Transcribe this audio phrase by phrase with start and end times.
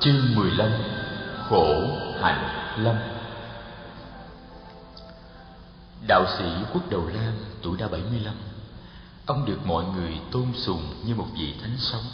[0.00, 0.72] Chương 15
[1.48, 1.74] Khổ
[2.20, 2.96] hạnh lâm.
[6.08, 7.32] Đạo sĩ Quốc Đầu Lam,
[7.62, 8.34] tuổi đã 75
[9.26, 12.04] Ông được mọi người tôn sùng như một vị thánh sống.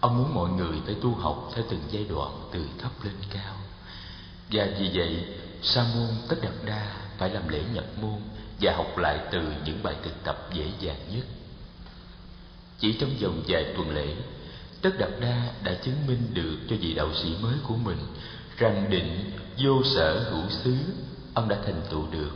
[0.00, 3.54] Ông muốn mọi người phải tu học theo từng giai đoạn từ thấp lên cao.
[4.50, 5.24] Và vì vậy,
[5.62, 8.20] Sa môn Tất Đạt Đa phải làm lễ nhập môn
[8.60, 11.24] Và học lại từ những bài thực tập dễ dàng nhất.
[12.78, 14.14] Chỉ trong vòng vài tuần lễ
[14.82, 17.98] Tất Đạt Đa đã chứng minh được cho vị đạo sĩ mới của mình
[18.56, 20.76] rằng định vô sở hữu xứ
[21.34, 22.30] ông đã thành tựu được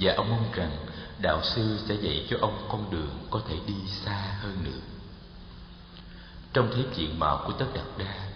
[0.00, 0.76] và ông mong rằng
[1.18, 3.74] đạo sư sẽ dạy cho ông con đường có thể đi
[4.04, 4.80] xa hơn nữa.
[6.52, 8.28] Trong thế diện mạo của Tất Đạt Đa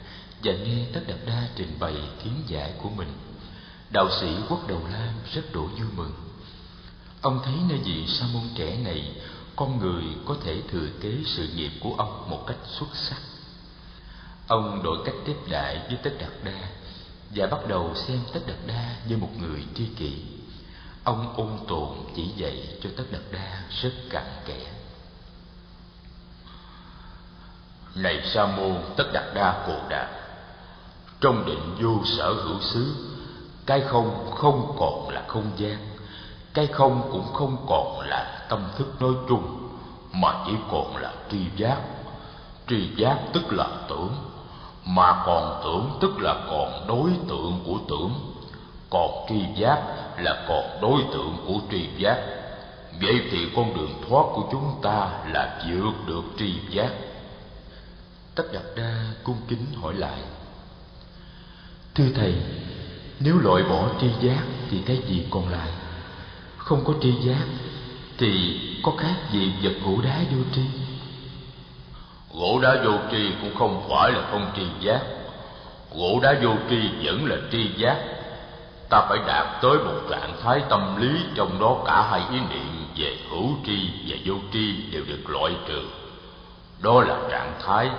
[0.45, 3.12] và nghe Tất Đạt Đa trình bày kiến giải của mình,
[3.91, 6.12] đạo sĩ Quốc Đầu Lam rất đổ vui mừng.
[7.20, 9.12] Ông thấy nơi vị sa môn trẻ này,
[9.56, 13.20] con người có thể thừa kế sự nghiệp của ông một cách xuất sắc
[14.50, 16.68] Ông đổi cách tiếp đại với Tất Đạt Đa
[17.34, 20.22] và bắt đầu xem Tất Đạt Đa như một người tri kỷ.
[21.05, 24.66] Ông ôn tồn chỉ dạy cho Tất Đạt Đa rất cặn kẽ.
[27.94, 30.08] Này Sa môn Tất Đạt Đa Cồ Đạt,
[31.20, 32.94] trong định vô sở hữu xứ,
[33.66, 35.78] cái không không còn là không gian,
[36.55, 39.69] cái không cũng không còn là tâm thức nói chung,
[40.12, 41.80] mà chỉ còn là tri giác.
[42.69, 44.30] Tri giác tức là tưởng,
[44.84, 48.12] mà còn tưởng tức là còn đối tượng của tưởng.
[48.91, 49.78] Còn tri giác
[50.19, 52.19] là còn đối tượng của tri giác.
[53.00, 56.91] Vậy thì con đường thoát của chúng ta là vượt được tri giác.
[58.34, 60.19] Tất đạt đa cung kính hỏi lại.
[61.94, 62.34] Thưa thầy,
[63.20, 65.69] nếu loại bỏ tri giác thì cái gì còn lại?
[66.56, 67.44] Không có tri giác
[68.19, 70.62] thì có khác gì vật hữu đá vô tri?
[72.34, 75.00] Gỗ đá vô tri cũng không phải là không tri giác.
[75.95, 77.97] Gỗ đá vô tri vẫn là tri giác.
[78.91, 82.87] Ta phải đạt tới một trạng thái tâm lý Trong đó cả hai ý niệm
[82.97, 85.82] về hữu tri và vô tri đều được loại trừ.
[86.82, 87.91] Đó là trạng thái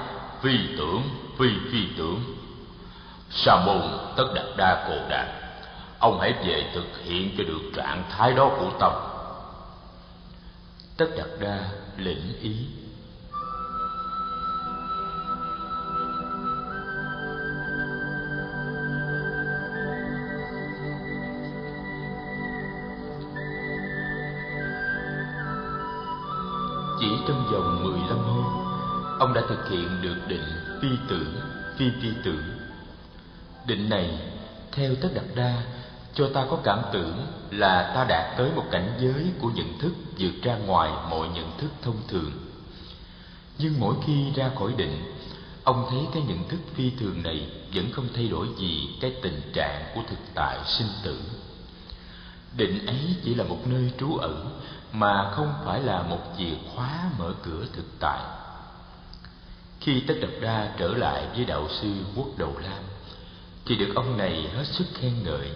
[0.41, 1.01] phi tưởng,
[1.39, 2.23] phi phi tưởng.
[3.29, 3.81] Sa môn
[4.16, 5.28] tất đạt đa cồ đạt
[6.00, 8.91] Ông hãy về thực hiện cho được trạng thái đó của tâm.
[10.97, 11.59] Tất đạt đa
[11.97, 12.55] lĩnh ý.
[27.27, 28.45] Trong vòng 15 hôm,
[29.19, 30.45] ông đã thực hiện được định
[30.81, 31.35] phi tưởng,
[31.77, 32.43] phi phi tưởng.
[33.65, 34.19] Định này,
[34.71, 35.63] theo Tất Đạt Đa,
[36.13, 39.91] cho ta có cảm tưởng là ta đạt tới một cảnh giới của nhận thức
[40.19, 42.31] vượt ra ngoài mọi nhận thức thông thường.
[43.57, 45.03] Nhưng mỗi khi ra khỏi định,
[45.63, 49.41] ông thấy cái nhận thức phi thường này vẫn không thay đổi gì cái tình
[49.53, 51.19] trạng của thực tại sinh tử.
[52.57, 54.59] Định ấy chỉ là một nơi trú ẩn
[54.94, 58.22] mà không phải là một chìa khóa mở cửa thực tại.
[59.79, 62.84] Khi Tất Đập Đa trở lại với đạo sư Quốc Đầu Lam,
[63.66, 65.51] thì được ông này hết sức khen ngợi.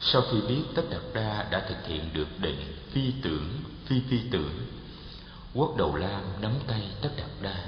[0.00, 3.48] Sau khi biết Tất Đạt Đa đã thực hiện được định phi tưởng,
[3.86, 4.66] phi phi tưởng,
[5.54, 7.64] Quốc Đầu Lam nắm tay Tất Đạt Đa.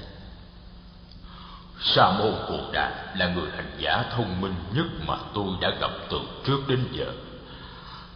[1.81, 5.91] Sa môn Cổ Đạt là người hành giả thông minh nhất mà tôi đã gặp
[6.09, 7.13] từ trước đến giờ.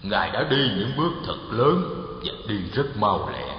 [0.01, 3.57] Ngài đã đi những bước thật lớn và đi rất mau lẹ.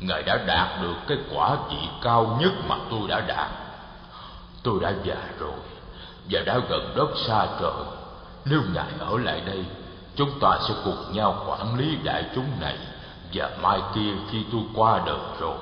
[0.00, 3.50] Ngài đã đạt được cái quả vị cao nhất mà tôi đã đạt.
[4.62, 5.58] Tôi đã già rồi
[6.30, 7.84] và đã gần đất xa trời.
[8.44, 9.64] Nếu ngài ở lại đây,
[10.16, 12.78] chúng ta sẽ cùng nhau quản lý đại chúng này
[13.34, 15.58] và mai kia khi tôi qua đời rồi,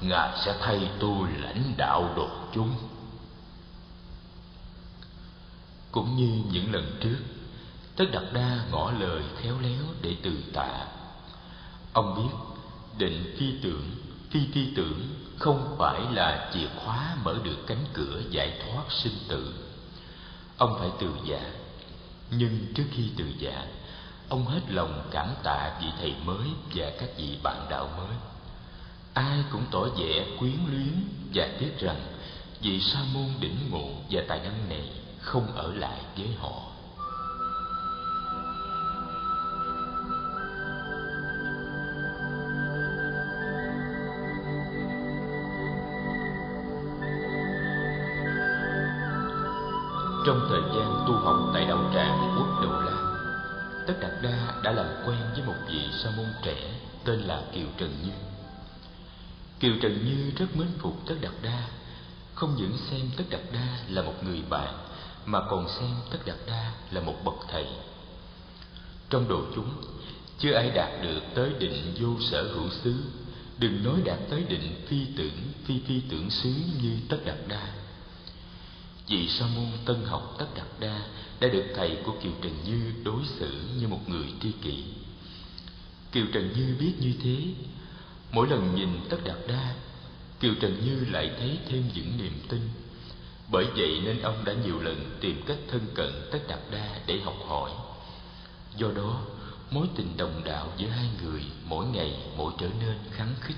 [0.00, 2.70] ngài sẽ thay tôi lãnh đạo đột chúng.
[5.92, 7.16] Cũng như những lần trước
[7.98, 10.86] tất đặt đa ngỏ lời khéo léo để từ tạ
[11.92, 12.36] Ông biết
[12.98, 13.90] định phi tưởng,
[14.30, 15.00] phi phi tưởng
[15.38, 19.54] không phải là chìa khóa mở được cánh cửa giải thoát sinh tử.
[20.56, 21.40] Ông phải từ giả.
[21.40, 21.50] Dạ.
[22.30, 23.66] Nhưng trước khi từ giả, dạ,
[24.28, 28.16] ông hết lòng cảm tạ vị thầy mới và các vị bạn đạo mới.
[29.14, 32.00] Ai cũng tỏ vẻ quyến luyến và tiếc rằng
[32.60, 34.90] vị sa môn đỉnh ngộ và tài năng này
[35.20, 36.67] không ở lại với họ.
[50.28, 52.96] Trong thời gian tu học tại đạo tràng Quốc Đầu La,
[53.86, 57.66] Tất Đạt Đa đã làm quen với một vị sa môn trẻ tên là Kiều
[57.76, 58.12] Trần Như.
[59.60, 61.68] Kiều Trần Như rất mến phục Tất Đạt Đa,
[62.34, 64.74] không những xem Tất Đạt Đa là một người bạn
[65.28, 67.66] mà còn xem tất đạt đa là một bậc thầy
[69.10, 69.70] trong đồ chúng
[70.38, 72.94] chưa ai đạt được tới định vô sở hữu xứ
[73.58, 76.52] đừng nói đạt tới định phi tưởng phi phi tưởng xứ
[76.82, 77.77] như tất đạt đa
[79.08, 81.00] vị sa môn tân học tất đạt đa
[81.40, 84.84] đã được thầy của kiều trần như đối xử như một người tri kỷ.
[86.12, 87.44] Kiều trần như biết như thế.
[88.32, 89.74] Mỗi lần nhìn tất đạt đa,
[90.40, 92.60] kiều trần như lại thấy thêm những niềm tin.
[93.50, 97.20] Bởi vậy nên ông đã nhiều lần tìm cách thân cận tất đạt đa để
[97.20, 97.70] học hỏi.
[98.76, 99.22] Do đó,
[99.70, 103.56] mối tình đồng đạo giữa hai người mỗi ngày mỗi trở nên khắng khích.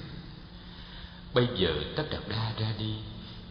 [1.34, 2.94] Bây giờ tất đạt đa ra đi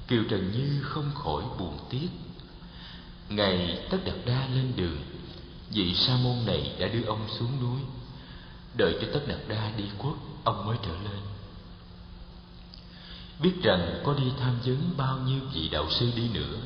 [0.09, 2.09] kiều trần như không khỏi buồn tiếc.
[3.29, 4.97] Ngày tất đạt đa lên đường
[5.71, 7.79] vị sa môn này đã đưa ông xuống núi.
[8.73, 11.21] Đợi cho tất đạt đa đi quốc, ông mới trở lên.
[13.41, 16.57] Biết rằng có đi tham vấn bao nhiêu vị đạo sư đi nữa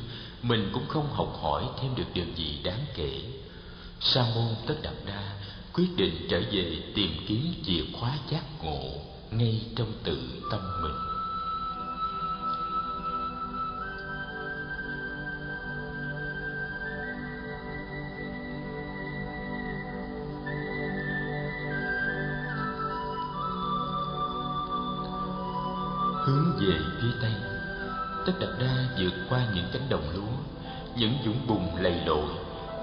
[0.42, 3.22] mình cũng không học hỏi thêm được điều gì đáng kể.
[4.00, 5.32] Sa môn tất đạt đa
[5.72, 8.82] quyết định trở về tìm kiếm chìa khóa giác ngộ
[9.30, 11.13] ngay trong tự tâm mình.
[26.66, 27.32] Về phía tây.
[28.26, 30.34] Tất đặt đa vượt qua những cánh đồng lúa
[30.96, 32.28] những vũng bùn lầy lội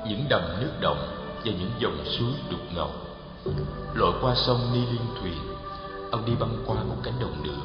[0.07, 1.07] những đầm nước động
[1.45, 2.91] và những dòng suối đục ngầu.
[3.93, 5.37] Lội qua sông ni liên thuyền
[6.11, 7.61] ông đi băng qua một cánh đồng nữa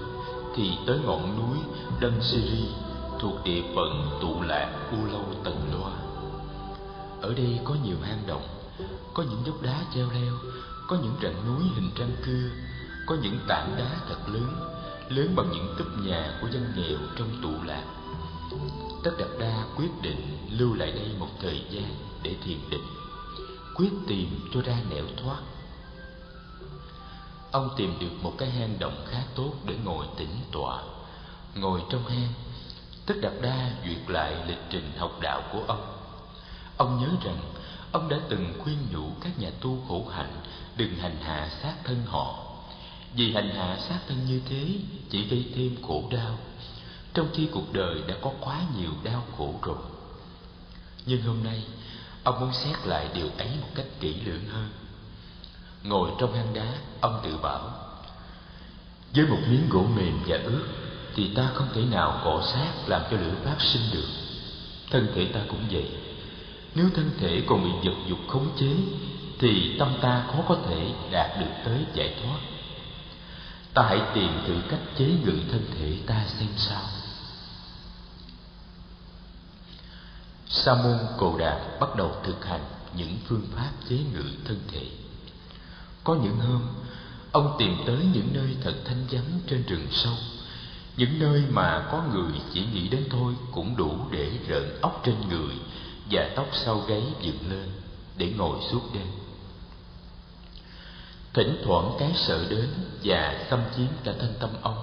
[0.56, 1.58] thì tới ngọn núi
[2.00, 2.68] Đân Siri
[3.20, 5.92] thuộc địa phận tụ lạc U Lâu Tần Loa.
[7.20, 8.42] Ở đây có nhiều hang động,
[9.14, 10.32] có những dốc đá treo leo,
[10.88, 12.48] có những rặng núi hình răng cưa,
[13.06, 14.75] có những tảng đá thật lớn,
[15.08, 17.84] lớn bằng những túp nhà của dân nghèo trong tụ lạc.
[19.04, 22.86] Tất Đạt Đa quyết định lưu lại đây một thời gian để thiền định,
[23.74, 25.40] quyết tìm cho ra nẻo thoát.
[27.50, 30.82] Ông tìm được một cái hang động khá tốt để ngồi tĩnh tọa.
[31.54, 32.32] Ngồi trong hang,
[33.06, 35.92] Tất Đạt Đa duyệt lại lịch trình học đạo của ông.
[36.76, 37.38] Ông nhớ rằng
[37.92, 40.40] ông đã từng khuyên nhủ các nhà tu khổ hạnh
[40.76, 42.45] đừng hành hạ sát thân họ
[43.16, 44.68] vì hành hạ sát thân như thế,
[45.10, 46.38] chỉ gây thêm khổ đau.
[47.14, 49.76] Trong khi cuộc đời đã có quá nhiều đau khổ rồi.
[51.06, 51.62] Nhưng hôm nay,
[52.22, 54.68] ông muốn xét lại điều ấy một cách kỹ lưỡng hơn.
[55.82, 57.70] Ngồi trong hang đá, ông tự bảo,
[59.14, 60.64] với một miếng gỗ mềm và ướt,
[61.14, 64.08] thì ta không thể nào cọ sát làm cho lửa phát sinh được.
[64.90, 65.88] Thân thể ta cũng vậy.
[66.74, 68.74] Nếu thân thể còn bị vật dục khống chế,
[69.38, 72.38] thì tâm ta khó có thể đạt được tới giải thoát
[73.76, 76.82] ta hãy tìm thử cách chế ngự thân thể ta xem sao.
[80.49, 82.64] Sa môn cồ đạt bắt đầu thực hành
[82.96, 84.87] những phương pháp chế ngự thân thể.
[86.05, 86.62] Có những hôm,
[87.32, 90.14] ông tìm tới những nơi thật thanh vắng trên rừng sâu,
[90.96, 95.28] những nơi mà có người chỉ nghĩ đến thôi cũng đủ để rợn óc trên
[95.28, 95.55] người
[96.11, 97.69] và tóc sau gáy dựng lên
[98.17, 99.06] để ngồi suốt đêm
[101.36, 102.68] thỉnh thoảng cái sợ đến
[103.04, 104.76] và xâm chiếm cả thân tâm ông.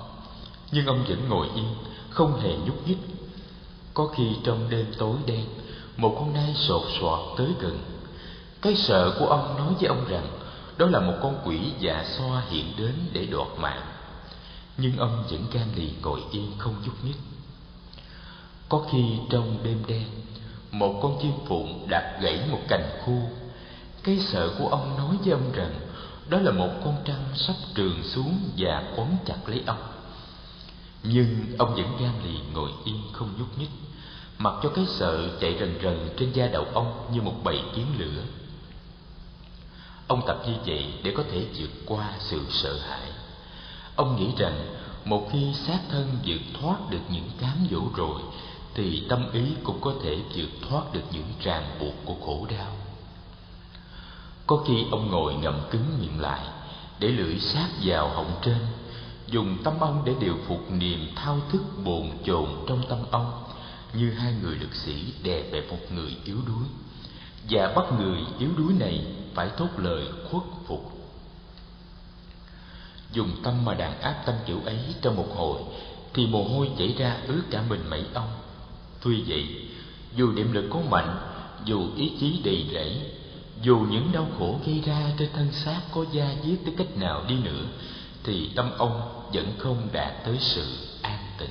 [0.72, 1.76] Nhưng ông vẫn ngồi yên,
[2.10, 2.98] không hề nhúc nhích.
[3.94, 5.46] Có khi trong đêm tối đen,
[5.98, 7.80] một con nai sột soạt tới gần.
[8.62, 10.28] Cái sợ của ông nói với ông rằng
[10.78, 13.84] đó là một con quỷ già xoa hiện đến để đoạt mạng.
[14.78, 17.18] Nhưng ông vẫn gan lì ngồi yên, không nhúc nhích.
[18.70, 20.06] Có khi trong đêm đen,
[20.72, 23.20] một con chim phụng đạp gãy một cành khô
[24.04, 25.74] cái sợ của ông nói với ông rằng
[26.30, 29.84] đó là một con trăng sắp trường xuống và quấn chặt lấy ông.
[31.04, 33.70] Nhưng ông vẫn gan lì ngồi yên không nhúc nhích,
[34.38, 37.86] mặc cho cái sợ chạy rần rần trên da đầu ông như một bầy kiến
[37.98, 38.24] lửa.
[40.08, 43.10] Ông tập như vậy để có thể vượt qua sự sợ hãi.
[43.96, 44.66] Ông nghĩ rằng
[45.06, 48.22] một khi xác thân vượt thoát được những cám dỗ rồi,
[48.74, 52.83] thì tâm ý cũng có thể vượt thoát được những ràng buộc của khổ đau
[54.48, 56.48] có khi ông ngồi ngậm cứng miệng lại,
[57.00, 58.60] để lưỡi sát vào họng trên,
[59.28, 63.44] dùng tâm ông để điều phục niềm thao thức bồn chồn trong tâm ông,
[63.94, 66.66] như hai người lực sĩ đè bẹp một người yếu đuối.
[67.50, 70.92] Và bắt người yếu đuối này phải thốt lời khuất phục.
[73.12, 75.62] Dùng tâm mà đàn áp tâm kiểu ấy trong một hồi,
[76.14, 78.30] thì mồ hôi chảy ra ướt cả mình mẩy ông.
[79.02, 79.68] Tuy vậy,
[80.16, 81.18] dù niệm lực có mạnh,
[81.66, 83.02] dù ý chí đầy rẫy
[83.64, 87.24] dù những đau khổ gây ra trên thân xác có da diết tới cách nào
[87.28, 87.66] đi nữa,
[88.24, 91.50] thì tâm ông vẫn không đạt tới sự an tịnh.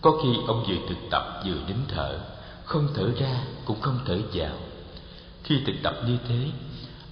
[0.00, 2.18] Có khi ông vừa thực tập vừa nín thở,
[2.64, 4.54] không thở ra cũng không thở vào.
[5.44, 6.50] Khi thực tập như thế,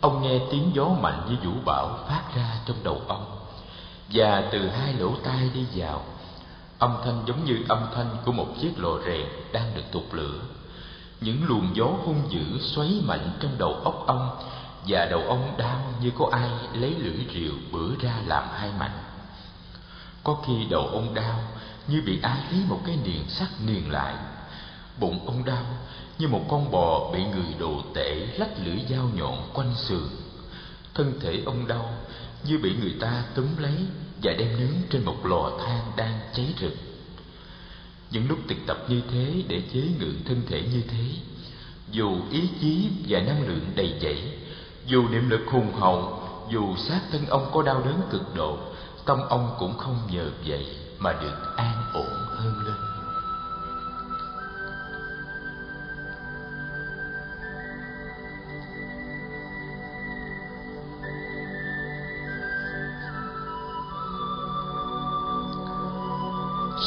[0.01, 3.37] ông nghe tiếng gió mạnh như vũ bão phát ra trong đầu ông.
[4.13, 6.05] Và từ hai lỗ tai đi vào,
[6.79, 10.41] âm thanh giống như âm thanh của một chiếc lò rèn đang được tụt lửa
[11.21, 14.31] những luồng gió hung dữ xoáy mạnh trong đầu óc ông,
[14.87, 18.99] và đầu ông đau như có ai lấy lưỡi rìu bữa ra làm hai mảnh.
[20.25, 21.41] Có khi đầu ông đau
[21.89, 24.15] như bị ai lấy một cái niền sắt niền lại.
[24.99, 25.65] Bụng ông đau
[26.19, 30.09] như một con bò bị người đồ tể lách lưỡi dao nhọn quanh sườn.
[30.95, 31.95] Thân thể ông đau
[32.45, 33.75] như bị người ta túm lấy
[34.23, 36.73] và đem nướng trên một lò than đang cháy rực
[38.11, 41.05] những lúc thực tập như thế để chế ngự thân thể như thế,
[41.91, 44.23] dù ý chí và năng lượng đầy dẫy,
[44.87, 48.59] dù niệm lực hùng hậu, dù xác thân ông có đau đớn cực độ,
[49.05, 50.67] tâm ông cũng không nhờ vậy
[50.99, 52.30] mà được an ổn.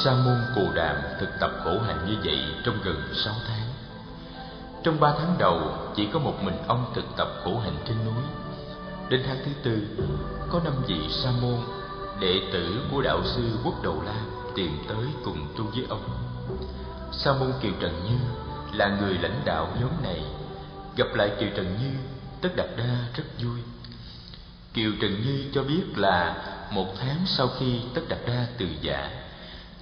[0.04, 3.68] Sa môn Cù Đàm thực tập khổ hạnh như vậy trong gần sáu tháng.
[4.84, 5.62] Trong ba tháng đầu,
[5.96, 8.24] chỉ có một mình ông thực tập khổ hạnh trên núi.
[9.10, 9.88] Đến tháng thứ tư,
[10.50, 11.58] có năm vị sa môn,
[12.20, 14.16] đệ tử của đạo sư Quốc Đầu La
[14.56, 16.04] tìm tới cùng tu với ông.
[17.12, 18.18] Sa môn Kiều Trần Như
[18.78, 20.24] là người lãnh đạo nhóm này.
[20.98, 21.92] Gặp lại Kiều Trần Như,
[22.42, 23.60] Tất Đạt Đa rất vui.
[24.74, 26.36] Kiều Trần Như cho biết là
[26.72, 29.23] một tháng sau khi Tất Đạt Đa từ giả,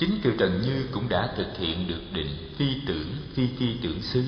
[0.01, 4.01] chính Kiều Trần Như cũng đã thực hiện được định phi tưởng, phi phi tưởng
[4.01, 4.23] xứ,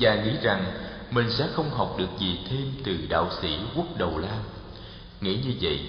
[0.00, 0.72] và nghĩ rằng
[1.10, 4.38] mình sẽ không học được gì thêm từ đạo sĩ quốc đầu lam.
[5.20, 5.80] Nghĩ như vậy,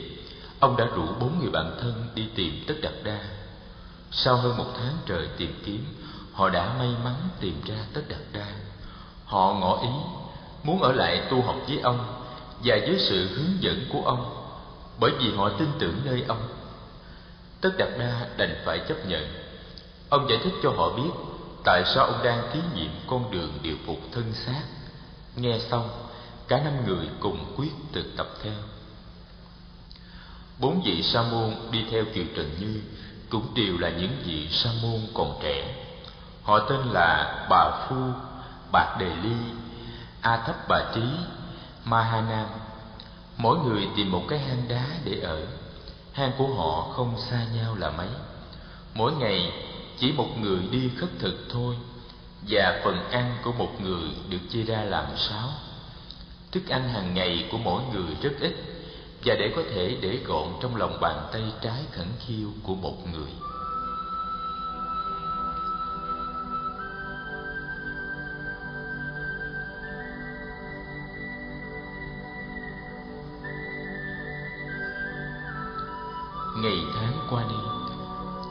[0.59, 3.19] ông đã rủ bốn người bạn thân đi tìm tất đạt đa.
[4.11, 5.85] Sau hơn một tháng trời tìm kiếm,
[6.33, 8.47] họ đã may mắn tìm ra tất đạt đa.
[9.25, 9.89] Họ ngỏ ý
[10.63, 12.21] muốn ở lại tu học với ông
[12.63, 14.47] và với sự hướng dẫn của ông,
[14.99, 16.47] bởi vì họ tin tưởng nơi ông
[17.65, 19.27] tất đạt đa đành phải chấp nhận.
[20.09, 21.09] Ông giải thích cho họ biết
[21.63, 24.61] tại sao ông đang thí nghiệm con đường điều phục thân xác.
[25.35, 25.89] Nghe xong,
[26.47, 28.53] cả năm người cùng quyết thực tập theo.
[30.59, 32.81] Bốn vị sa môn đi theo kiều trần như
[33.29, 35.75] cũng đều là những vị sa môn còn trẻ.
[36.43, 37.95] Họ tên là bà phu
[38.71, 39.35] bạc đề ly,
[40.21, 41.01] a thấp bà trí
[41.85, 42.47] ma ha nam.
[43.37, 45.47] Mỗi người tìm một cái hang đá để ở
[46.15, 48.07] hang của họ không xa nhau là mấy.
[48.93, 49.51] Mỗi ngày
[49.99, 51.75] chỉ một người đi khất thực thôi,
[52.49, 55.49] và phần ăn của một người được chia ra làm sáu.
[56.51, 58.53] Thức ăn hàng ngày của mỗi người rất ít,
[59.25, 63.07] và để có thể để gọn trong lòng bàn tay trái khẩn khiêu của một
[63.07, 63.31] người.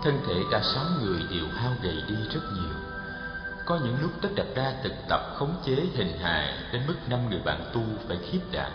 [0.04, 2.74] Thân thể cả sáu người đều hao gầy đi rất nhiều.
[3.66, 7.30] Có những lúc tất đặt ra thực tập khống chế hình hài đến mức năm
[7.30, 8.72] người bạn tu phải khiếp đảm.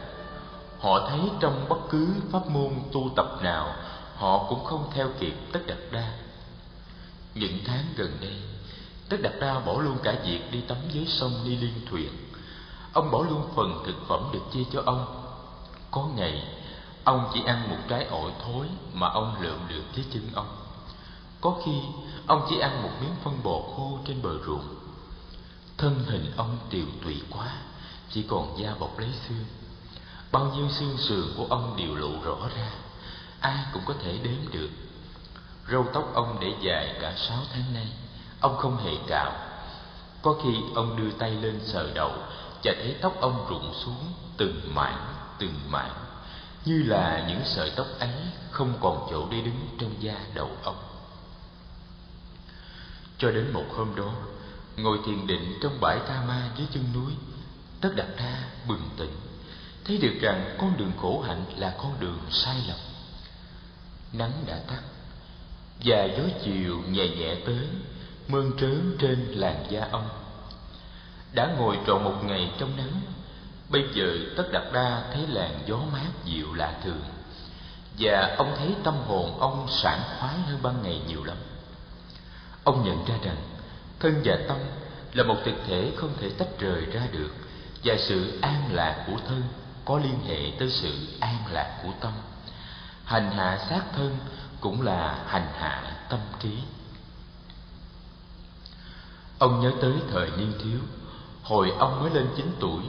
[0.80, 3.76] Họ thấy trong bất cứ pháp môn tu tập nào,
[4.16, 6.12] họ cũng không theo kịp tất đặt đa
[7.36, 8.36] những tháng gần đây,
[9.10, 12.10] tất đặt đa bỏ luôn cả việc đi tắm dưới sông đi liên thuyền.
[12.94, 15.24] Ông bỏ luôn phần thực phẩm được chia cho ông.
[15.92, 16.44] Có ngày,
[17.04, 20.48] ông chỉ ăn một trái ổi thối mà ông lượm được dưới chân ông
[21.42, 21.82] có khi,
[22.28, 24.76] ông chỉ ăn một miếng phân bò khô trên bờ ruộng.
[25.78, 27.48] Thân hình ông tiều tụy quá,
[28.10, 29.46] chỉ còn da bọc lấy xương.
[30.32, 32.72] Bao nhiêu xương sườn của ông đều lộ rõ ra,
[33.40, 34.70] ai cũng có thể đếm được.
[35.72, 37.88] Râu tóc ông để dài cả sáu tháng nay,
[38.40, 39.32] ông không hề cạo
[40.22, 42.12] có khi ông đưa tay lên sờ đầu
[42.64, 45.94] và thấy tóc ông rụng xuống từng mảng từng mảng,
[46.66, 48.14] như là những sợi tóc ấy
[48.52, 50.89] không còn chỗ để đứng trong da đầu ông
[53.20, 54.14] cho đến một hôm đó,
[54.78, 57.12] ngồi thiền định trong bãi tha ma dưới chân núi,
[57.82, 59.16] tất đặt ra bừng tỉnh,
[59.86, 62.78] thấy được rằng con đường khổ hạnh là con đường sai lầm.
[64.14, 64.82] Nắng đã tắt,
[65.86, 67.68] và gió chiều nhẹ nhẹ tới,
[68.28, 70.10] mơn trớn trên làn da ông.
[71.34, 73.02] Đã ngồi trọn một ngày trong nắng,
[73.70, 77.02] bây giờ tất đặt đa thấy làn gió mát dịu lạ thường,
[78.00, 81.38] và ông thấy tâm hồn ông sảng khoái hơn ban ngày nhiều lắm
[82.64, 83.38] ông nhận ra rằng,
[84.00, 84.58] thân và tâm
[85.14, 87.30] là một thực thể không thể tách rời ra được
[87.84, 89.44] và sự an lạc của thân
[89.86, 92.12] có liên hệ tới sự an lạc của tâm.
[93.06, 94.18] Hành hạ xác thân
[94.60, 96.58] cũng là hành hạ tâm trí.
[99.40, 100.80] Ông nhớ tới thời niên thiếu,
[101.44, 102.84] Hồi ông mới lên 9 tuổi,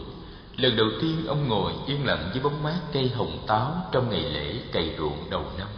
[0.56, 4.22] Lần đầu tiên ông ngồi yên lặng dưới bóng mát cây hồng táo Trong ngày
[4.22, 5.68] lễ cày ruộng đầu năm.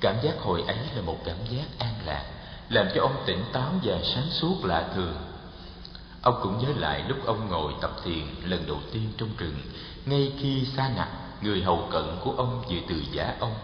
[0.00, 2.24] Cảm giác hồi ấy là một cảm giác an lạc.
[2.70, 5.14] Làm cho ông tỉnh táo và sáng suốt lạ thường.
[6.22, 9.56] Ông cũng nhớ lại lúc ông ngồi tập thiền lần đầu tiên trong rừng,
[10.06, 11.08] Ngay khi xa nặc,
[11.42, 13.54] người hầu cận của ông vừa từ giả ông,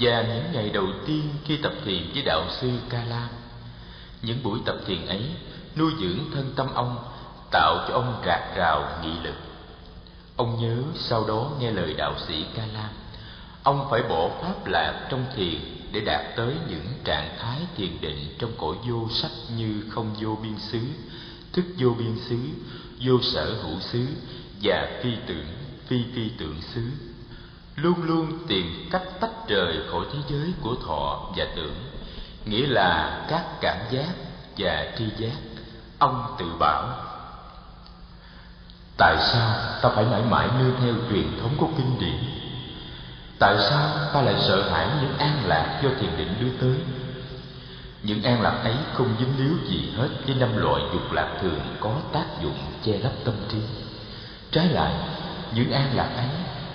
[0.00, 3.28] Và những ngày đầu tiên khi tập thiền với đạo sư Ca Lam
[4.22, 5.22] Những buổi tập thiền ấy
[5.76, 6.98] nuôi dưỡng thân tâm ông,
[7.50, 9.36] Tạo cho ông rạc rào nghị lực.
[10.36, 12.90] Ông nhớ sau đó nghe lời đạo sĩ Ca Lam
[13.62, 18.34] Ông phải bỏ pháp lạc trong thiền để đạt tới những trạng thái thiền định
[18.38, 20.80] trong cõi vô sắc như không vô biên xứ,
[21.52, 22.38] thức vô biên xứ,
[23.00, 24.06] vô sở hữu xứ
[24.62, 25.46] và phi tưởng,
[25.86, 26.82] phi phi tưởng xứ.
[27.76, 31.74] Luôn luôn tìm cách tách rời khỏi thế giới của thọ và tưởng,
[32.44, 34.14] nghĩa là các cảm giác
[34.58, 35.36] và tri giác.
[35.98, 37.12] Ông tự bảo
[38.96, 42.41] Tại sao ta phải mãi mãi nương theo truyền thống của kinh điển
[43.38, 46.76] Tại sao ta lại sợ hãi những an lạc do thiền định đưa tới?
[48.02, 51.60] Những an lạc ấy không dính líu gì hết với năm loại dục lạc thường
[51.80, 53.58] có tác dụng che lấp tâm trí.
[54.50, 54.92] Trái lại,
[55.54, 56.28] những an lạc ấy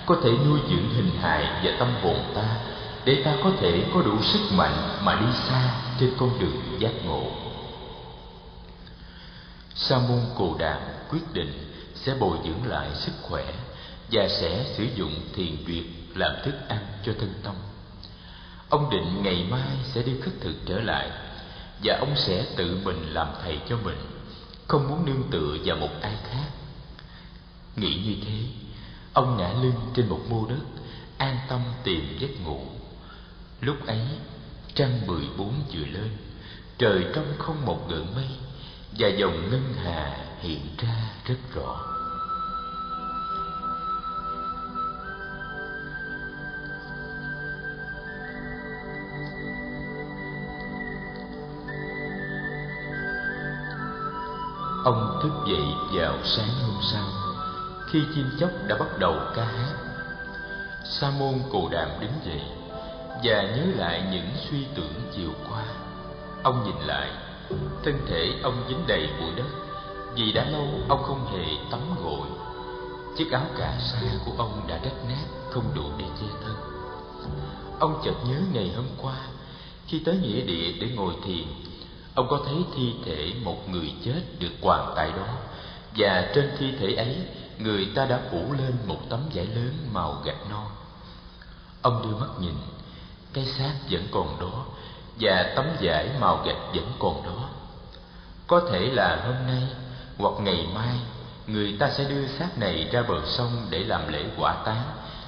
[0.06, 2.56] có thể nuôi dưỡng hình hài và tâm hồn ta
[3.04, 6.92] Để ta có thể có đủ sức mạnh mà đi xa trên con đường giác
[7.04, 7.22] ngộ.
[9.74, 11.52] Sa môn Cồ Đàm quyết định
[11.94, 13.44] sẽ bồi dưỡng lại sức khỏe
[14.12, 15.84] và sẽ sử dụng thiền duyệt
[16.18, 17.54] làm thức ăn cho thân tâm.
[18.68, 21.10] Ông định ngày mai sẽ đi khất thực trở lại
[21.82, 23.98] và ông sẽ tự mình làm thầy cho mình,
[24.68, 26.48] không muốn nương tựa vào một ai khác.
[27.76, 28.38] Nghĩ như thế,
[29.12, 30.60] ông ngã lưng trên một mô đất,
[31.18, 32.60] an tâm tìm giấc ngủ.
[33.60, 34.06] Lúc ấy,
[34.74, 36.16] trăng mười bốn vừa lên,
[36.78, 38.28] trời trong không một gợn mây
[38.98, 41.97] và dòng ngân hà hiện ra rất rõ.
[54.84, 57.04] Ông thức dậy vào sáng hôm sau,
[57.86, 59.74] Khi chim chóc đã bắt đầu ca hát.
[60.84, 62.40] Sa môn cù đàm đứng dậy
[63.24, 65.64] Và nhớ lại những suy tưởng chiều qua.
[66.42, 67.10] Ông nhìn lại,
[67.84, 69.48] Thân thể ông dính đầy bụi đất,
[70.14, 72.28] Vì đã lâu ông không hề tắm gội.
[73.16, 76.56] Chiếc áo cà sa của ông đã rách nát, Không đủ để che thân.
[77.78, 79.16] Ông chợt nhớ ngày hôm qua,
[79.86, 81.46] Khi tới nghĩa địa để ngồi thiền
[82.18, 85.26] ông có thấy thi thể một người chết được quàng tại đó?
[85.96, 87.16] Và trên thi thể ấy,
[87.58, 90.66] người ta đã phủ lên một tấm vải lớn màu gạch non.
[91.82, 92.54] Ông đưa mắt nhìn,
[93.32, 94.66] cái xác vẫn còn đó
[95.20, 97.48] và tấm vải màu gạch vẫn còn đó.
[98.46, 99.62] Có thể là hôm nay
[100.18, 100.96] hoặc ngày mai,
[101.46, 104.84] người ta sẽ đưa xác này ra bờ sông để làm lễ quả táng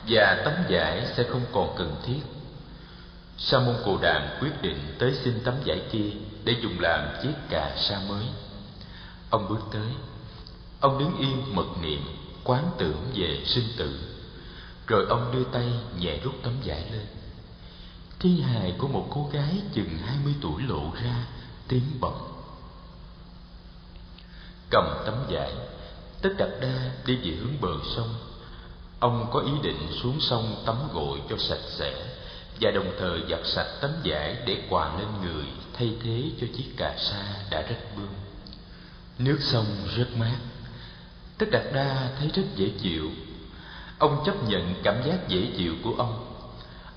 [0.08, 2.20] và tấm vải sẽ không còn cần thiết
[3.40, 6.10] sa môn cồ đàm quyết định tới xin tấm vải kia
[6.44, 8.24] để dùng làm chiếc cà sa mới.
[9.30, 9.92] Ông bước tới.
[10.80, 12.00] Ông đứng yên mật niệm,
[12.44, 14.00] quán tưởng về sinh tử.
[14.86, 17.06] Rồi ông đưa tay nhẹ rút tấm vải lên.
[18.18, 21.26] Thi hài của một cô gái chừng hai mươi tuổi lộ ra
[21.68, 22.12] tiếng bẩm
[24.70, 25.52] cầm tấm vải
[26.22, 28.14] tất đặt đa đi về hướng bờ sông.
[29.00, 31.94] Ông có ý định xuống sông tắm gội cho sạch sẽ
[32.60, 36.74] và đồng thời giặt sạch tấm vải để quà lên người thay thế cho chiếc
[36.76, 38.08] cà sa đã rách bươm.
[39.18, 40.36] Nước sông rất mát.
[41.38, 43.10] Tất đạt đa thấy rất dễ chịu.
[43.98, 46.26] Ông chấp nhận cảm giác dễ chịu của ông.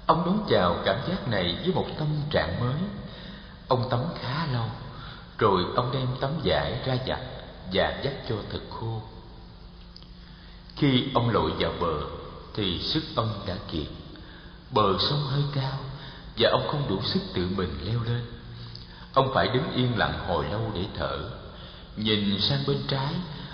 [0.05, 2.81] Ông đón chào cảm giác này với một tâm trạng mới.
[3.67, 4.65] Ông tắm khá lâu,
[5.37, 7.19] rồi ông đem tấm vải ra giặt
[7.73, 9.01] và dắt cho thật khô.
[10.75, 12.01] Khi ông lội vào bờ,
[12.53, 13.87] thì sức ông đã kiệt
[14.73, 15.79] bờ sông hơi cao,
[16.37, 18.25] và ông không đủ sức tự mình leo lên.
[19.13, 21.29] Ông phải đứng yên lặng hồi lâu để thở.
[21.97, 23.13] Nhìn sang bên trái,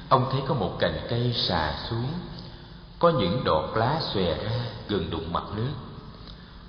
[0.09, 2.13] ông thấy có một cành cây xà xuống.
[2.99, 5.71] Có những đọt lá xòe ra gần đụng mặt nước.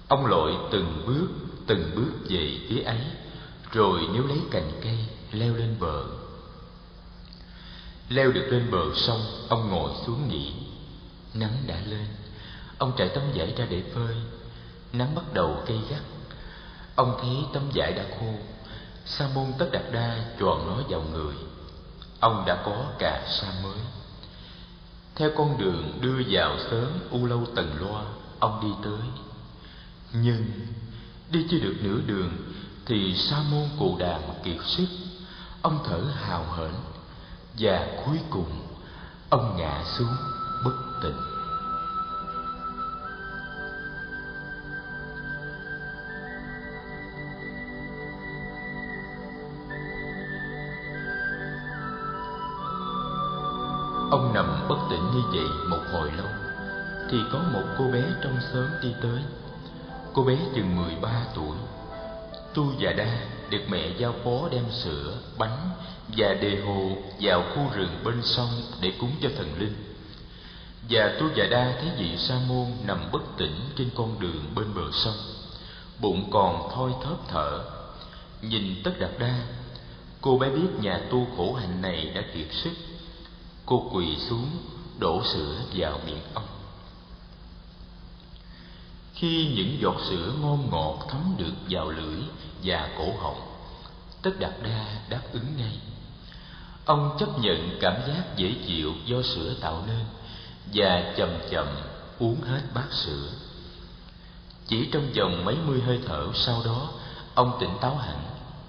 [0.08, 1.28] Ông lội từng bước
[1.66, 3.00] từng bước về phía ấy,
[3.72, 4.98] rồi nếu lấy cành cây,
[5.32, 6.04] leo lên bờ.
[8.08, 10.52] Leo được lên bờ sông, ông ngồi xuống nghỉ.
[11.34, 12.06] Nắng đã lên.
[12.78, 14.16] Ông trải tấm vải ra để phơi
[14.92, 16.02] nắng bắt đầu gây gắt.
[16.94, 18.32] Ông thấy tấm vải đã khô.
[19.04, 21.34] Sa môn tất đạt đa tròn nó vào người.
[22.20, 23.78] Ông đã có cà sa mới.
[25.14, 28.04] Theo con đường đưa vào sớm u lâu tần loa,
[28.38, 29.00] ông đi tới.
[30.12, 30.44] Nhưng
[31.30, 32.32] đi chưa được nửa đường
[32.86, 34.86] thì sa môn cù đàm kiệt sức.
[35.62, 36.72] Ông thở hào hển
[37.58, 38.66] và cuối cùng
[39.30, 40.16] ông ngã xuống
[40.64, 41.39] bất tỉnh.
[54.10, 56.26] Ông nằm bất tỉnh như vậy một hồi lâu,
[57.10, 59.22] thì có một cô bé trong xóm đi tới.
[60.12, 61.56] Cô bé chừng mười ba tuổi.
[62.54, 63.18] Tu và đa
[63.50, 65.70] được mẹ giao phó đem sữa, bánh
[66.16, 69.74] và đề hồ vào khu rừng bên sông để cúng cho thần linh.
[70.90, 74.74] Và tu và đa thấy vị sa môn nằm bất tỉnh trên con đường bên
[74.74, 75.18] bờ sông,
[76.00, 77.60] bụng còn thoi thóp thở.
[78.42, 79.34] Nhìn tất đạt đa,
[80.20, 82.72] cô bé biết nhà tu khổ hạnh này đã kiệt sức
[83.70, 84.48] cô quỳ xuống,
[84.98, 86.46] đổ sữa vào miệng ông.
[89.14, 92.20] Khi những giọt sữa ngon ngọt thấm được vào lưỡi
[92.64, 93.40] và cổ họng,
[94.22, 95.78] tất đạt đa đáp ứng ngay.
[96.84, 100.04] Ông chấp nhận cảm giác dễ chịu do sữa tạo nên
[100.74, 101.66] và chậm chậm
[102.18, 103.28] uống hết bát sữa.
[104.66, 106.88] Chỉ trong vòng mấy mươi hơi thở sau đó,
[107.34, 108.18] ông tỉnh táo hẳn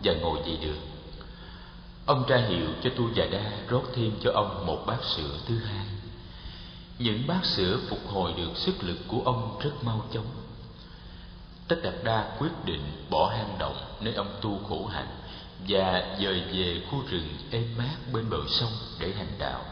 [0.03, 0.90] và ngồi dậy được
[2.05, 5.57] ông ra hiệu cho tu già đa rót thêm cho ông một bát sữa thứ
[5.57, 5.85] hai.
[6.99, 10.25] Những bát sữa phục hồi được sức lực của ông rất mau chóng.
[11.67, 15.17] Tất đạt đa quyết định bỏ hang động nơi ông tu khổ hạnh
[15.67, 19.65] và dời về khu rừng êm mát bên bờ sông để hành đạo.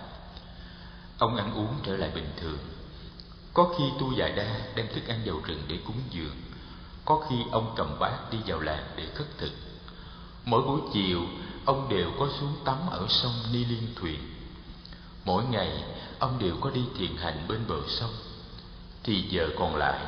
[1.17, 2.57] Ông ăn uống trở lại bình thường.
[3.53, 6.35] Có khi tu già đa đem thức ăn vào rừng để cúng dường.
[7.05, 9.51] Có khi ông cầm bát đi vào làng để khất thực.
[10.45, 11.21] Mỗi buổi chiều
[11.69, 14.19] ông đều có xuống tắm ở sông ni liên thuyền.
[15.25, 15.83] Mỗi ngày,
[16.19, 18.13] ông đều có đi thiền hành bên bờ sông.
[19.03, 19.99] Thì giờ còn lại,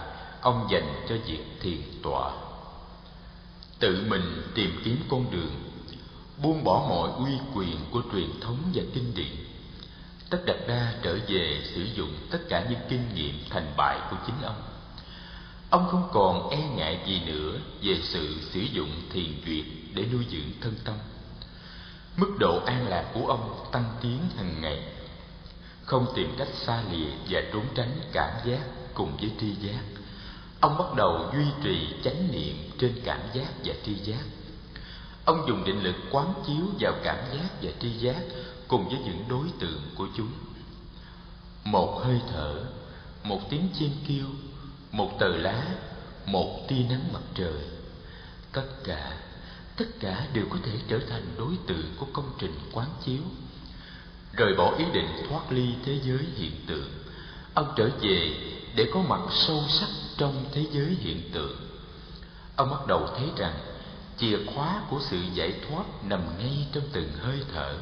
[0.41, 2.31] ông dành cho việc thiền tọa.
[3.79, 5.51] Tự mình tìm kiếm con đường,
[6.37, 9.35] buông bỏ mọi uy quyền của truyền thống và kinh điển.
[10.29, 14.17] Tất đặt đa trở về sử dụng tất cả những kinh nghiệm thành bại của
[14.25, 14.61] chính ông.
[15.69, 20.25] Ông không còn e ngại gì nữa về sự sử dụng thiền duyệt để nuôi
[20.31, 20.95] dưỡng thân tâm
[22.17, 24.83] mức độ an lạc của ông tăng tiến hàng ngày.
[25.83, 28.61] Không tìm cách xa lìa và trốn tránh cảm giác
[28.93, 29.81] cùng với tri giác.
[30.59, 34.23] Ông bắt đầu duy trì chánh niệm trên cảm giác và tri giác.
[35.25, 38.21] Ông dùng định lực quán chiếu vào cảm giác và tri giác
[38.67, 40.31] cùng với những đối tượng của chúng.
[41.63, 42.65] Một hơi thở,
[43.23, 44.25] một tiếng chim kêu,
[44.91, 45.65] một tờ lá,
[46.25, 47.61] một tia nắng mặt trời.
[48.51, 49.17] Tất cả
[49.81, 53.21] tất cả đều có thể trở thành đối tượng của công trình quán chiếu.
[54.33, 56.89] Rời bỏ ý định thoát ly thế giới hiện tượng,
[57.53, 58.33] ông trở về
[58.75, 61.55] để có mặt sâu sắc trong thế giới hiện tượng.
[62.55, 63.53] Ông bắt đầu thấy rằng
[64.17, 67.77] chìa khóa của sự giải thoát nằm ngay trong từng hơi thở,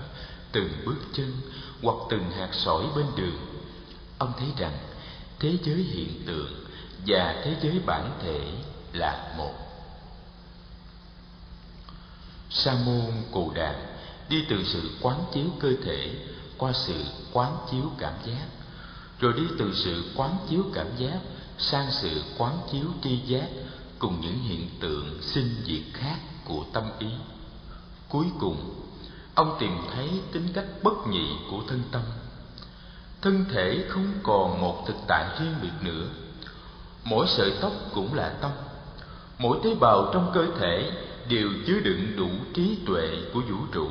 [0.51, 1.33] từng bước chân
[1.81, 3.37] hoặc từng hạt sỏi bên đường.
[4.17, 4.77] Ông thấy rằng
[5.39, 6.65] thế giới hiện tượng
[7.07, 8.53] và thế giới bản thể
[8.93, 9.68] là một
[12.49, 13.75] sa môn cù đàm
[14.29, 16.11] đi từ sự quán chiếu cơ thể
[16.57, 18.47] qua sự quán chiếu cảm giác,
[19.19, 21.19] rồi đi từ sự quán chiếu cảm giác
[21.57, 23.47] sang sự quán chiếu tri giác
[23.99, 27.07] cùng những hiện tượng sinh diệt khác của tâm ý.
[28.09, 28.85] Cuối cùng,
[29.33, 32.01] ông tìm thấy tính cách bất nhị của thân tâm.
[33.21, 36.07] Thân thể không còn một thực tại riêng biệt nữa.
[37.03, 38.51] Mỗi sợi tóc cũng là tâm.
[39.37, 40.91] Mỗi tế bào trong cơ thể
[41.29, 43.87] đều chứa đựng đủ trí tuệ của vũ trụ.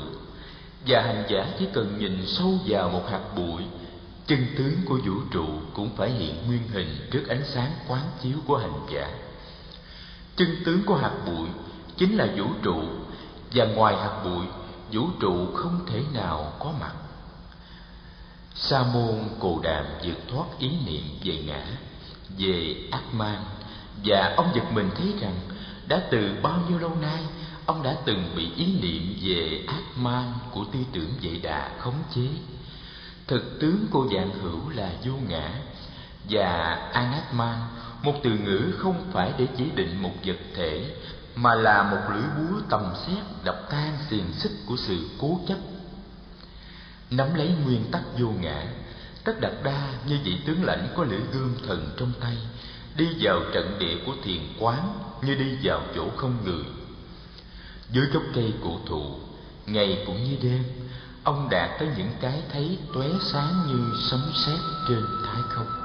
[0.87, 3.63] Và hành giả chỉ cần nhìn sâu vào một hạt bụi,
[4.27, 8.39] chân tướng của vũ trụ cũng phải hiện nguyên hình trước ánh sáng quán chiếu
[8.47, 9.09] của hành giả.
[10.37, 11.49] Chân tướng của hạt bụi
[11.97, 12.83] chính là vũ trụ,
[13.53, 14.47] và ngoài hạt bụi,
[14.93, 16.93] vũ trụ không thể nào có mặt.
[18.55, 21.67] Sa môn cồ đàm vượt thoát ý niệm về ngã,
[22.39, 23.45] về ác man
[24.05, 25.35] và ông giật mình thấy rằng
[25.89, 27.23] đã từ bao nhiêu lâu nay,
[27.67, 32.03] ông đã từng bị ý niệm về ác man của tư tưởng dạy đà khống
[32.15, 32.29] chế.
[33.27, 35.53] Thực tướng của dạng hữu là vô ngã
[36.31, 37.59] và anatman,
[38.03, 40.95] một từ ngữ không phải để chỉ định một vật thể,
[41.35, 45.59] mà là một lưỡi búa tầm xét đập tan xiềng xích của sự cố chấp.
[47.11, 48.67] Nắm lấy nguyên tắc vô ngã,
[49.25, 52.37] tất đặt đa như vị tướng lãnh có lưỡi gươm thần trong tay
[52.99, 56.65] đi vào trận địa của thiền quán như đi vào chỗ không người.
[57.91, 59.17] Dưới gốc cây cổ thụ,
[59.67, 60.65] ngày cũng như đêm,
[61.23, 64.59] ông đạt tới những cái thấy tóe sáng như sấm sét
[64.89, 65.78] trên thái không.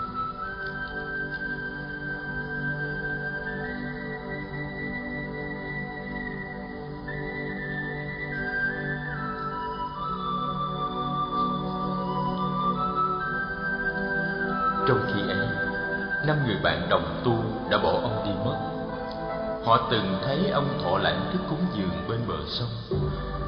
[19.66, 23.02] Họ từng thấy ông thọ lãnh thức cúng dường bên bờ sông.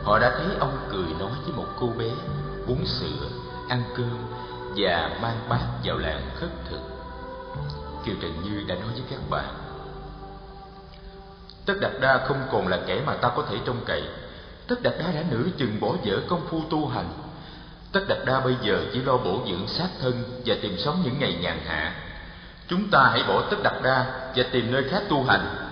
[0.03, 2.09] Họ đã thấy ông cười nói với một cô bé,
[2.67, 3.27] uống sữa,
[3.69, 4.17] ăn cơm
[4.75, 6.79] và mang bát vào làng khất thực.
[8.05, 9.53] Kiều Trần Như đã nói với các bạn
[11.65, 14.03] Tất Đạt Đa không còn là kẻ mà ta có thể trông cậy
[14.67, 17.07] Tất Đạt Đa đã nửa chừng bỏ dở công phu tu hành
[17.91, 21.19] Tất Đạt Đa bây giờ chỉ lo bổ dưỡng sát thân Và tìm sống những
[21.19, 21.95] ngày nhàn hạ
[22.67, 25.64] Chúng ta hãy bỏ Tất Đạt Đa Và tìm nơi khác tu hành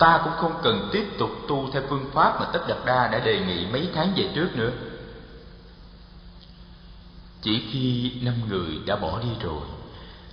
[0.00, 3.18] Ta cũng không cần tiếp tục tu theo phương pháp Mà Tất Đạt Đa đã
[3.18, 4.70] đề nghị mấy tháng về trước nữa.
[7.42, 9.62] Chỉ khi năm người đã bỏ đi rồi,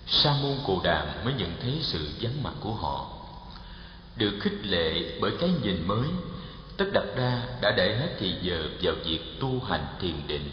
[0.08, 3.06] sa môn cồ đàm mới nhận thấy sự vắng mặt của họ.
[4.16, 6.08] Được khích lệ bởi cái nhìn mới,
[6.78, 10.50] tất Đạt đa đã để hết thì giờ vào việc tu hành thiền định,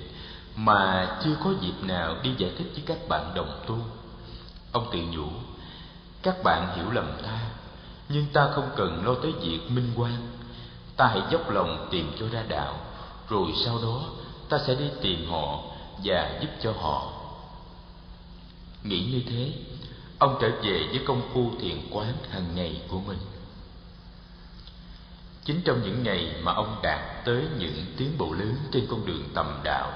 [0.56, 3.78] mà chưa có dịp nào đi giải thích với các bạn đồng tu.
[4.72, 5.28] Ông tự nhủ
[6.22, 7.53] các bạn hiểu lầm ta
[8.08, 10.16] nhưng ta không cần lo tới việc minh quan
[10.96, 12.78] ta hãy dốc lòng tìm cho ra đạo
[13.28, 14.04] rồi sau đó
[14.48, 15.62] ta sẽ đi tìm họ
[16.04, 17.14] và giúp cho họ
[18.84, 19.52] Nghĩ như thế,
[20.18, 23.18] ông trở về với công phu thiền quán hàng ngày của mình.
[25.44, 29.28] Chính trong những ngày mà ông đạt tới những tiến bộ lớn trên con đường
[29.34, 29.92] tầm đạo,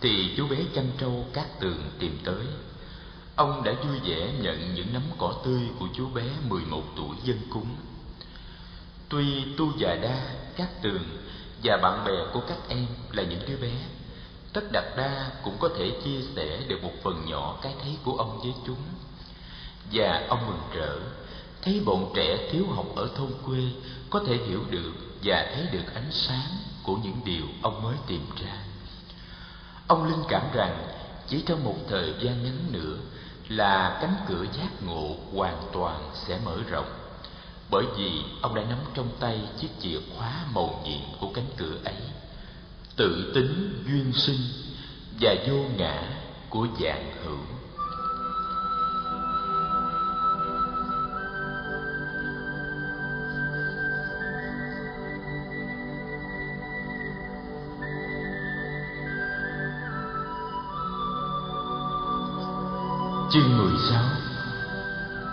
[0.00, 2.46] thì chú bé chăn trâu cát tường tìm tới.
[3.36, 7.38] Ông đã vui vẻ nhận những nắm cỏ tươi của chú bé 11 tuổi dân
[7.50, 7.76] cúng.
[9.08, 11.04] Tuy tu già đa, cát tường
[11.62, 13.72] và bạn bè của các em là những đứa bé
[14.56, 18.16] tất đặt đa cũng có thể chia sẻ được một phần nhỏ cái thấy của
[18.16, 18.82] ông với chúng
[19.92, 20.98] và ông mừng rỡ
[21.62, 23.58] thấy bọn trẻ thiếu học ở thôn quê
[24.10, 26.50] có thể hiểu được và thấy được ánh sáng
[26.82, 28.56] của những điều ông mới tìm ra
[29.86, 30.86] ông linh cảm rằng
[31.28, 32.96] chỉ trong một thời gian ngắn nữa
[33.48, 36.92] là cánh cửa giác ngộ hoàn toàn sẽ mở rộng.
[37.70, 41.78] Bởi vì ông đã nắm trong tay chiếc chìa khóa màu nhiệm của cánh cửa
[41.84, 41.96] ấy.
[42.96, 44.40] Tự tính duyên sinh
[45.20, 46.02] và vô ngã
[46.48, 47.38] của dạng hữu
[63.76, 64.02] 16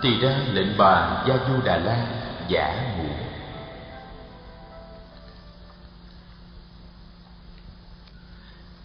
[0.02, 2.06] Tỳ ra lệnh bà Gia Du Đà La
[2.48, 3.14] giả ngủ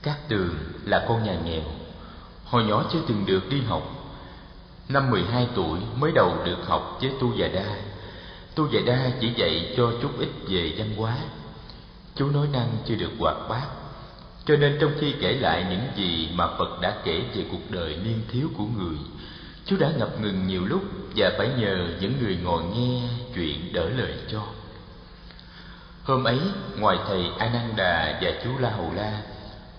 [0.03, 1.61] Cát Tường là con nhà nghèo.
[2.45, 3.83] Hồi nhỏ chưa từng được đi học.
[4.89, 7.75] Năm 12 tuổi mới đầu được học với Tu Già Đa.
[8.55, 11.17] Tu Già Đa chỉ dạy cho chút ít về văn hóa.
[12.15, 13.67] Chú nói năng chưa được hoạt bát.
[14.45, 17.97] Cho nên trong khi kể lại những gì mà Phật đã kể về cuộc đời
[18.03, 18.97] niên thiếu của người
[19.69, 20.81] Chú đã ngập ngừng nhiều lúc
[21.15, 23.01] Và phải nhờ những người ngồi nghe
[23.35, 24.41] chuyện đỡ lời cho.
[26.03, 26.39] Hôm ấy,
[26.77, 29.21] ngoài thầy Ananda và chú La Hầu La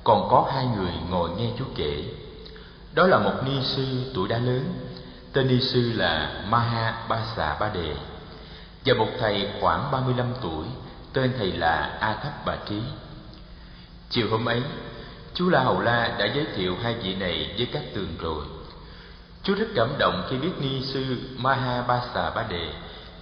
[0.05, 2.05] còn có hai người ngồi nghe chú kể.
[2.95, 4.75] Đó là một ni sư tuổi đã lớn
[5.33, 7.95] tên ni sư là maha ba xà ba đề
[8.85, 10.65] và một thầy khoảng ba mươi lăm tuổi
[11.13, 12.81] tên thầy là a thấp bà trí
[14.11, 14.63] chiều hôm ấy
[15.35, 18.45] chú la hầu la đã giới thiệu hai vị này với các tường rồi
[19.43, 21.05] chú rất cảm động khi biết ni sư
[21.37, 22.73] maha Basa ba đề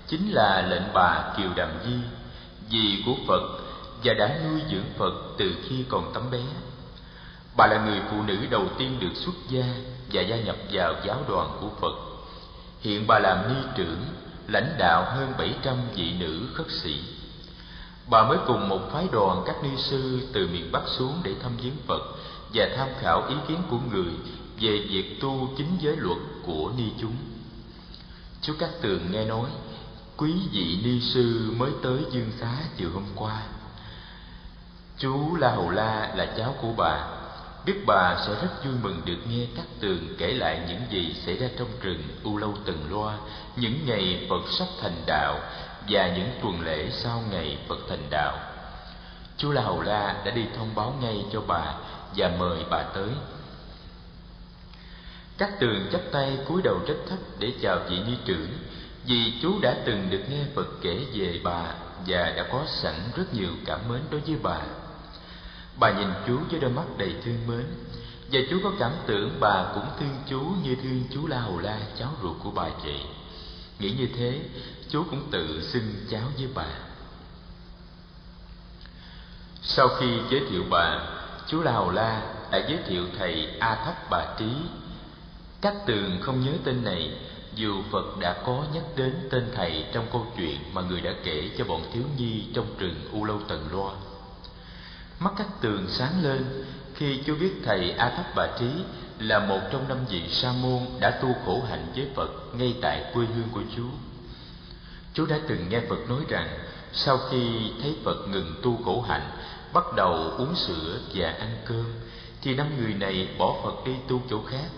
[0.06, 1.96] chính là lệnh bà kiều đàm di
[2.70, 3.42] dì của phật
[4.04, 6.40] và đã nuôi dưỡng phật từ khi còn tấm bé
[7.58, 9.64] Bà là người phụ nữ đầu tiên được xuất gia
[10.12, 11.94] và gia nhập vào giáo đoàn của Phật.
[12.80, 14.04] Hiện bà làm ni trưởng,
[14.48, 17.00] lãnh đạo hơn 700 vị nữ khất sĩ.
[18.10, 21.52] Bà mới cùng một phái đoàn các ni sư từ miền Bắc xuống để thăm
[21.62, 22.02] viếng Phật
[22.54, 24.12] và tham khảo ý kiến của người
[24.60, 27.16] về việc tu chính giới luật của ni chúng.
[28.42, 29.50] Chú các Tường nghe nói,
[30.16, 33.42] quý vị ni sư mới tới Dương Xá chiều hôm qua.
[34.98, 37.18] Chú La Hầu La là cháu của bà
[37.68, 41.36] biết bà sẽ rất vui mừng được nghe các tường kể lại những gì xảy
[41.36, 43.18] ra trong rừng u lâu từng loa
[43.56, 45.40] những ngày phật sắp thành đạo
[45.88, 48.38] và những tuần lễ sau ngày phật thành đạo
[49.36, 51.74] chú la hầu la đã đi thông báo ngay cho bà
[52.16, 53.08] và mời bà tới
[55.38, 58.48] các tường chắp tay cúi đầu rất thấp để chào vị ni trưởng
[59.04, 61.74] vì chú đã từng được nghe phật kể về bà
[62.06, 64.60] và đã có sẵn rất nhiều cảm mến đối với bà.
[65.80, 67.64] Bà nhìn chú với đôi mắt đầy thương mến
[68.32, 71.78] Và chú có cảm tưởng bà cũng thương chú như thương chú La Hầu La,
[71.98, 73.00] cháu ruột của bà vậy.
[73.78, 74.40] Nghĩ như thế,
[74.88, 76.66] chú cũng tự xưng cháu với bà.
[79.62, 81.00] Sau khi giới thiệu bà,
[81.46, 84.50] chú La Hầu La đã giới thiệu thầy A Thấp Bà Trí
[85.60, 87.10] các tường không nhớ tên này,
[87.54, 91.50] dù phật đã có nhắc đến tên thầy trong câu chuyện mà người đã kể
[91.58, 93.92] cho bọn thiếu nhi trong rừng u lâu tần loa.
[95.20, 98.70] Mắt các tường sáng lên khi chú biết thầy a thấp bà trí
[99.18, 103.04] là một trong năm vị sa môn đã tu khổ hạnh với phật ngay tại
[103.14, 103.84] quê hương của chú
[105.18, 106.48] chú đã từng nghe phật nói rằng,
[106.92, 109.30] sau khi thấy phật ngừng tu khổ hạnh
[109.72, 111.84] bắt đầu uống sữa và ăn cơm,
[112.42, 114.68] thì năm người này bỏ phật đi tu chỗ khác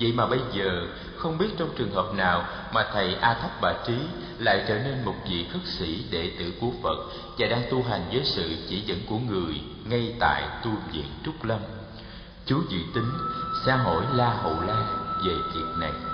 [0.00, 0.86] vậy mà bây giờ,
[1.16, 3.94] không biết trong trường hợp nào mà thầy a thấp bà trí
[4.38, 6.98] lại trở nên một vị khất sĩ đệ tử của phật
[7.38, 11.44] và đang tu hành với sự chỉ dẫn của người ngay tại tu viện trúc
[11.44, 11.60] lâm.
[12.46, 13.10] Chú dự tính
[13.66, 14.86] sẽ hỏi la Hậu la
[15.26, 16.09] về việc này.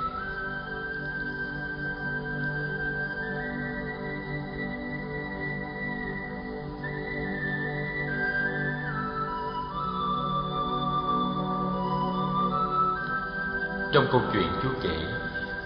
[13.96, 14.96] Trong câu chuyện chúa kể,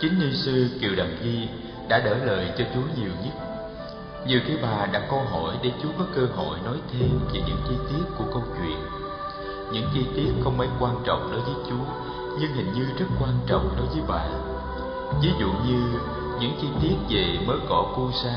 [0.01, 1.49] chính ni sư Kiều Đầm Di
[1.89, 3.35] đã đỡ lời cho chúa nhiều nhất.
[4.27, 7.57] Nhiều khi bà đặt câu hỏi để chúa có cơ hội nói thêm về những
[7.69, 8.79] chi tiết của câu chuyện.
[9.73, 11.85] Những chi tiết không mấy quan trọng đối với chúa
[12.41, 14.25] nhưng hình như rất quan trọng đối với bà.
[15.23, 16.01] Ví dụ như
[16.41, 18.35] những chi tiết về mớ cỏ cu sa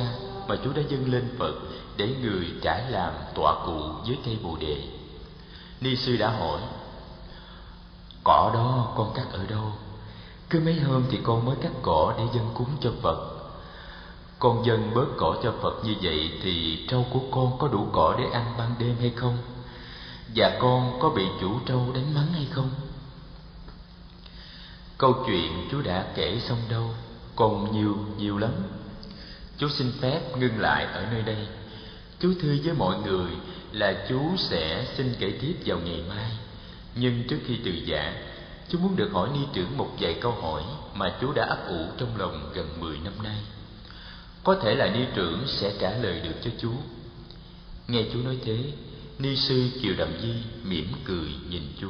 [0.48, 1.54] mà chúa đã dâng lên Phật
[1.98, 4.78] để người trải làm tọa cụ dưới cây bồ đề.
[5.82, 6.60] Ni sư đã hỏi
[8.24, 9.72] Cỏ đó con cắt ở đâu?
[10.50, 13.34] Cứ mấy hôm thì con mới cắt cỏ để dân cúng cho Phật
[14.40, 18.16] Con dân bớt cỏ cho Phật như vậy Thì trâu của con có đủ cỏ
[18.20, 19.38] để ăn ban đêm hay không?
[20.36, 22.70] Và con có bị chủ trâu đánh mắng hay không?
[24.98, 26.90] Câu chuyện chú đã kể xong đâu
[27.36, 28.54] Còn nhiều, nhiều lắm
[29.58, 31.48] Chú xin phép ngưng lại ở nơi đây
[32.20, 33.32] Chú thưa với mọi người
[33.72, 36.32] là chú sẽ xin kể tiếp vào ngày mai
[36.96, 38.14] nhưng trước khi từ giả
[38.74, 41.86] Chú muốn được hỏi ni trưởng một vài câu hỏi Mà chú đã ấp ủ
[41.98, 43.38] trong lòng gần mười năm nay.
[44.44, 46.72] Có thể là ni trưởng sẽ trả lời được cho chú.
[47.88, 48.72] Nghe chú nói thế,
[49.20, 50.34] Ni sư Kiều Đậm Di
[50.64, 51.90] mỉm cười nhìn chú.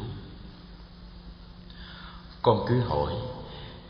[2.42, 3.14] Con cứ hỏi,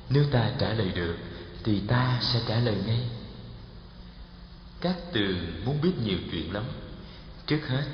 [0.09, 1.15] Nếu ta trả lời được,
[1.63, 3.09] Thì ta sẽ trả lời ngay.
[4.81, 6.63] Các tường muốn biết nhiều chuyện lắm.
[7.47, 7.85] Trước hết,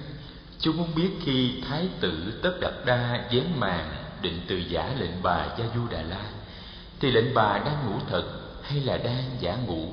[0.60, 5.24] Chú muốn biết khi Thái tử Tất Đạt Đa dán màn định từ giả lệnh
[5.24, 6.24] bà Gia Du Đà La.
[7.00, 8.24] Thì lệnh bà đang ngủ thật
[8.64, 9.86] hay là đang giả ngủ?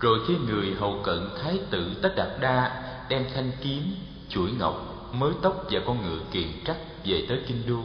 [0.00, 3.94] Rồi khi người hầu cận Thái tử Tất Đạt Đa đem thanh kiếm,
[4.28, 7.82] chuỗi ngọc, mới tóc và con ngựa kiền trắc về tới Kinh Đô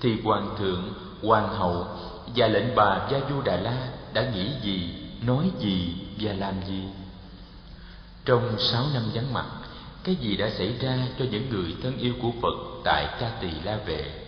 [0.00, 1.86] Thì Hoàng thượng, Hoàng hậu
[2.36, 4.94] và lệnh bà Gia Du Đà La đã nghĩ gì,
[5.26, 6.82] nói gì và làm gì?
[8.24, 9.46] Trong sáu năm vắng mặt
[10.04, 13.50] cái gì đã xảy ra cho những người thân yêu của Phật tại Ca Tỳ
[13.64, 14.27] La Vệ.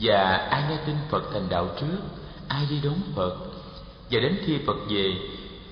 [0.00, 1.98] Và ai nghe tin Phật thành đạo trước,
[2.48, 3.36] ai đi đón Phật,
[4.10, 5.16] và đến khi Phật về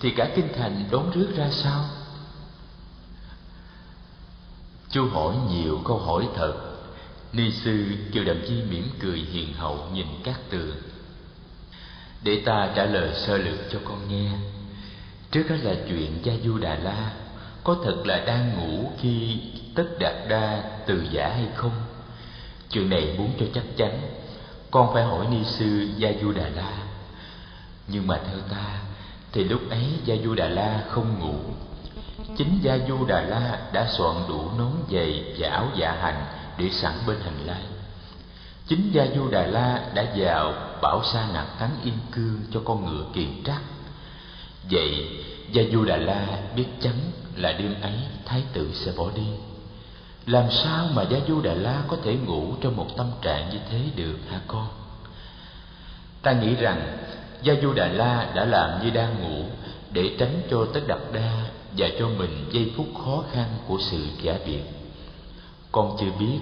[0.00, 1.84] thì cả kinh thành đón rước ra sao?
[4.90, 6.54] Chú hỏi nhiều câu hỏi thật.
[7.32, 10.76] Ni sư Kiều Đậm Chi mỉm cười hiền hậu nhìn các tường.
[12.22, 14.30] Để ta trả lời sơ lược cho con nghe.
[15.30, 17.12] Trước đó là chuyện Gia Du Đà La
[17.64, 19.40] có thật là đang ngủ khi
[19.74, 21.72] tất đạt đa từ giả hay không
[22.74, 24.00] chuyện này muốn cho chắc chắn,
[24.70, 26.72] con phải hỏi ni sư gia du đà la.
[27.88, 28.80] Nhưng mà theo ta,
[29.32, 31.34] thì lúc ấy gia du đà la không ngủ.
[32.37, 36.24] Chính gia du đà la đã soạn đủ nón giày và áo dạ hành
[36.58, 37.64] để sẵn bên hành lang.
[38.66, 42.87] Chính gia du đà la đã vào bảo sa nạc thắng yên cương cho con
[42.87, 43.62] ngựa kiền trắc.
[44.70, 45.08] Vậy
[45.52, 46.94] gia du đà la biết chắn
[47.37, 49.26] là đêm ấy thái tử sẽ bỏ đi
[50.26, 53.58] làm sao mà gia du đà la có thể ngủ trong một tâm trạng như
[53.70, 54.68] thế được hả con?
[56.22, 56.98] Ta nghĩ rằng
[57.42, 59.44] gia du đà la đã làm như đang ngủ
[59.90, 61.46] để tránh cho tất đập đa
[61.77, 64.62] và cho mình giây phút khó khăn của sự giả biệt.
[65.72, 66.38] Con chưa biết,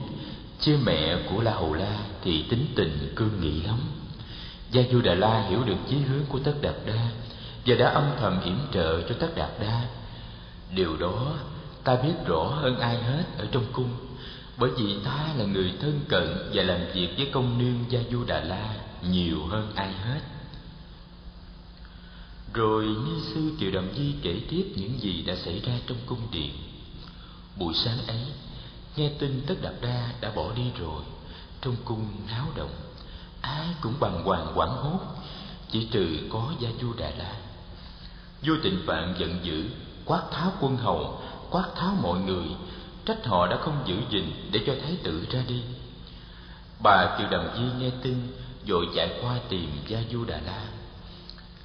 [0.61, 3.79] chứ mẹ của la hầu la thì tính tình cương nghị lắm.
[4.71, 7.09] Gia du đà la hiểu được chí hướng của tất đạt đa
[7.67, 9.81] và đã âm thầm yểm trợ cho tất đạt đa.
[10.75, 11.33] Điều đó
[11.85, 13.97] ta biết rõ hơn ai hết ở trong cung,
[14.57, 18.25] bởi vì ta là người thân cận và làm việc với công nương gia du
[18.25, 20.21] đà la nhiều hơn ai hết.
[22.55, 26.29] Rồi ni sư triệu đầm di kể tiếp những gì đã xảy ra trong cung
[26.31, 26.53] điện.
[27.57, 28.25] Buổi sáng ấy,
[28.97, 31.03] nghe tin tất đạt đa đã bỏ đi rồi,
[31.61, 32.75] trong cung náo động,
[33.41, 35.01] ai cũng bàng hoàng hoảng hốt,
[35.71, 37.35] chỉ trừ có gia du đà la.
[38.43, 39.65] Vua tịnh vạn giận dữ,
[40.05, 41.23] quát tháo quân hầu
[41.53, 42.47] quát tháo mọi người.
[43.05, 45.63] Trách họ đã không giữ gìn để cho thái tử ra đi.
[46.83, 48.17] Bà kiều đầm di nghe tin,
[48.67, 50.65] vội chạy qua tìm Gia Du Đà La.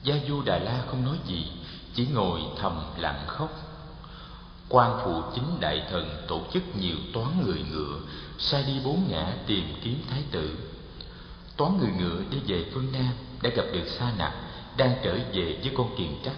[0.03, 1.51] Gia Du Đà La không nói gì,
[1.93, 3.49] Chỉ ngồi thầm lặng khóc.
[4.69, 7.99] Quan phụ chính đại thần tổ chức nhiều toán người ngựa,
[8.37, 10.57] sai đi bốn ngã tìm kiếm thái tử.
[11.57, 14.33] Toán người ngựa đi về phương nam đã gặp được sa nặc,
[14.77, 16.33] đang trở về với con kiền trắc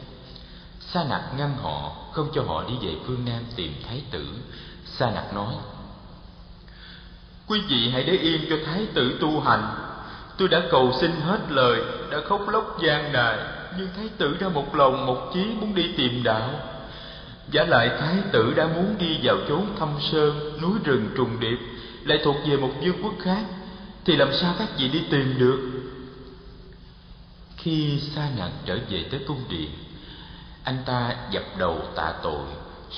[0.93, 4.27] sa nặc ngăn họ không cho họ đi về phương nam tìm thái tử.
[4.85, 5.53] Sa nặc nói
[7.47, 9.75] quý vị hãy để yên cho thái tử tu hành.
[10.37, 11.81] Tôi đã cầu xin hết lời
[12.11, 13.37] đã khóc lóc gian nài
[13.77, 16.49] nhưng thái tử đã một lòng một chí muốn đi tìm đạo.
[17.51, 21.57] Giả lại thái tử đã muốn đi vào chốn thâm sơn, núi rừng trùng điệp,
[22.05, 23.43] lại thuộc về một vương quốc khác,
[24.05, 25.59] thì làm sao các vị đi tìm được?
[27.57, 29.69] Khi sa nặc trở về tới cung điện,
[30.63, 32.45] anh ta dập đầu tạ tội,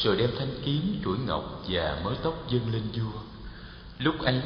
[0.03, 3.19] rồi đem thanh kiếm, chuỗi ngọc và mớ tóc dâng lên vua.
[3.97, 4.41] Lúc ấy,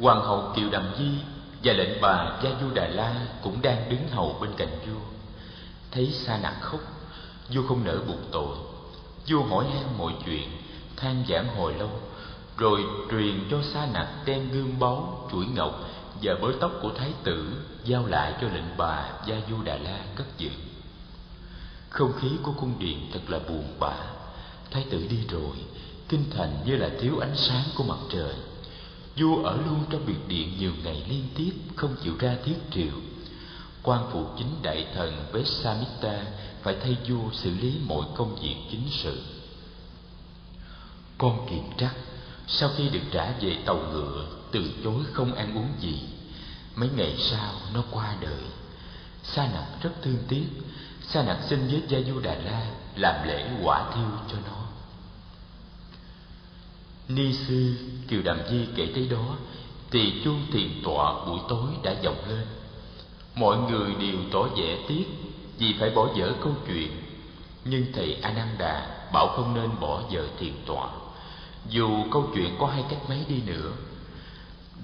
[0.00, 1.10] hoàng hậu Kiều đàm Di
[1.64, 5.00] và lệnh bà Gia Du Đà La cũng đang đứng hầu bên cạnh vua.
[5.90, 6.80] Thấy sa nặc khóc,
[7.50, 8.56] vua không nỡ buộc tội,
[9.28, 10.48] vua hỏi han mọi chuyện
[10.96, 11.90] than giảng hồi lâu
[12.56, 15.88] rồi truyền cho sa nặc đem gương báu chuỗi ngọc
[16.22, 17.52] và bới tóc của thái tử
[17.84, 20.50] giao lại cho lệnh bà gia du đà la cất giữ
[21.90, 23.96] không khí của cung điện thật là buồn bã
[24.70, 25.56] thái tử đi rồi,
[26.08, 28.34] kinh thành như là thiếu ánh sáng của mặt trời
[29.16, 32.94] vua ở luôn trong biệt điện nhiều ngày liên tiếp, không chịu ra thiết triều
[33.82, 36.26] quan phụ chính đại thần Vesamita
[36.62, 39.22] phải thay vua xử lý mọi công việc chính sự.
[41.18, 41.94] Con kiềm trắc,
[42.46, 46.00] sau khi được trả về tàu ngựa, từ chối không ăn uống gì.
[46.76, 48.42] Mấy ngày sau, nó qua đời.
[49.22, 50.46] Sa nặc rất thương tiếc.
[51.12, 54.56] Sa nặc xin với Gia Du Đà La làm lễ quả thiêu cho nó.
[57.08, 57.74] Ni sư
[58.08, 59.36] Kiều Đàm Di kể tới đó,
[59.90, 62.46] thì chuông thiền tọa buổi tối đã vọng lên.
[63.34, 65.04] Mọi người đều tỏ vẻ tiếc
[65.58, 66.90] vì phải bỏ dở câu chuyện,
[67.64, 70.88] nhưng thầy Ananda bảo không nên bỏ dở thiền tọa.
[71.68, 73.72] Dù câu chuyện có hai cách mấy đi nữa,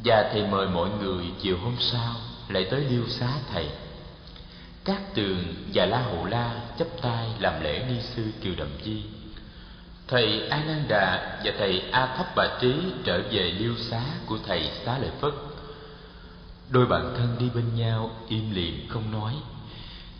[0.04, 2.14] và thầy mời mọi người chiều hôm sau
[2.48, 3.68] lại tới liêu xá thầy
[4.86, 9.02] các tường và la hầu la chấp tay làm lễ ni sư kiều đậm di.
[10.08, 12.74] Thầy a nan đà và thầy a thấp bà trí
[13.04, 15.32] trở về liêu xá của thầy xá lợi phất.
[16.70, 19.34] Đôi bạn thân đi bên nhau im lìm không nói.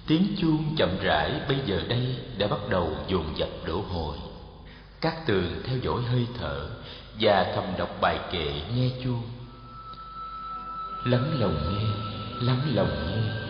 [0.06, 4.16] Tiếng chuông chậm rãi bây giờ đây đã bắt đầu dồn dập đổ hồi.
[5.00, 6.68] Các tường theo dõi hơi thở
[7.20, 9.22] và thầm đọc bài kệ nghe chuông.
[11.04, 11.88] Lắng lòng nghe,
[12.46, 13.45] lắng lòng nghe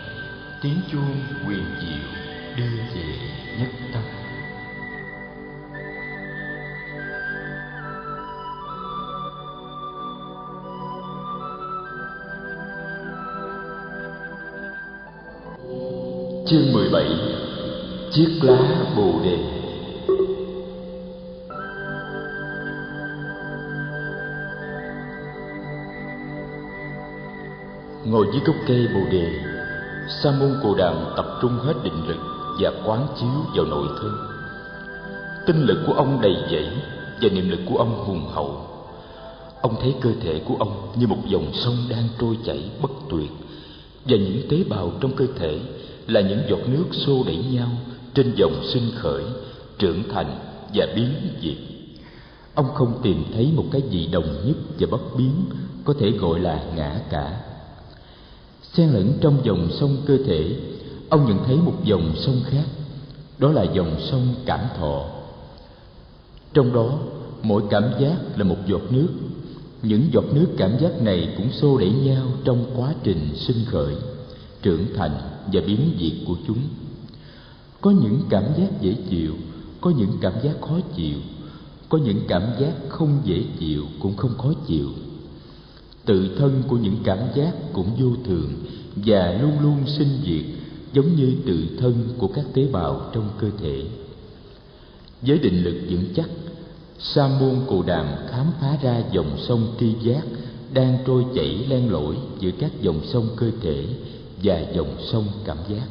[0.62, 2.08] tiếng chuông quyền diệu
[2.56, 3.18] đưa về
[3.58, 4.02] nhất tâm.
[16.46, 17.04] Chương 17
[18.12, 19.38] Chiếc lá Bồ đề.
[28.04, 29.55] Ngồi dưới gốc cây Bồ đề,
[30.08, 32.16] Sa môn Cồ Đàm tập trung hết định lực
[32.60, 34.16] và quán chiếu vào nội thân.
[35.46, 36.68] Tinh lực của ông đầy dẫy
[37.20, 38.60] và niệm lực của ông hùng hậu.
[39.60, 43.30] Ông thấy cơ thể của ông như một dòng sông đang trôi chảy bất tuyệt,
[44.04, 45.60] và những tế bào trong cơ thể
[46.06, 47.68] là những giọt nước xô đẩy nhau
[48.14, 49.24] trên dòng sinh khởi,
[49.78, 50.38] trưởng thành
[50.74, 51.10] và biến
[51.42, 51.56] diệt
[52.56, 55.32] ông không tìm thấy một cái gì đồng nhất và bất biến
[55.84, 57.40] có thể gọi là ngã cả
[58.76, 60.56] xen lẫn trong dòng sông cơ thể,
[61.08, 62.64] ông nhận thấy một dòng sông khác,
[63.38, 65.04] đó là dòng sông cảm thọ.
[66.54, 66.98] Trong đó,
[67.42, 69.08] mỗi cảm giác là một giọt nước.
[69.82, 73.94] Những giọt nước cảm giác này cũng xô đẩy nhau trong quá trình sinh khởi,
[74.62, 75.18] trưởng thành
[75.52, 76.58] và biến diệt của chúng.
[77.80, 79.34] Có những cảm giác dễ chịu,
[79.80, 81.18] có những cảm giác khó chịu,
[81.88, 84.88] có những cảm giác không dễ chịu cũng không khó chịu
[86.06, 88.52] tự thân của những cảm giác cũng vô thường
[88.96, 90.44] và luôn luôn sinh diệt,
[90.92, 93.82] giống như tự thân của các tế bào trong cơ thể.
[95.22, 96.30] Với định lực vững chắc,
[96.98, 100.22] sa môn cù đàm khám phá ra dòng sông tri giác
[100.72, 103.86] đang trôi chảy len lỏi giữa các dòng sông cơ thể
[104.42, 105.86] và dòng sông cảm giác.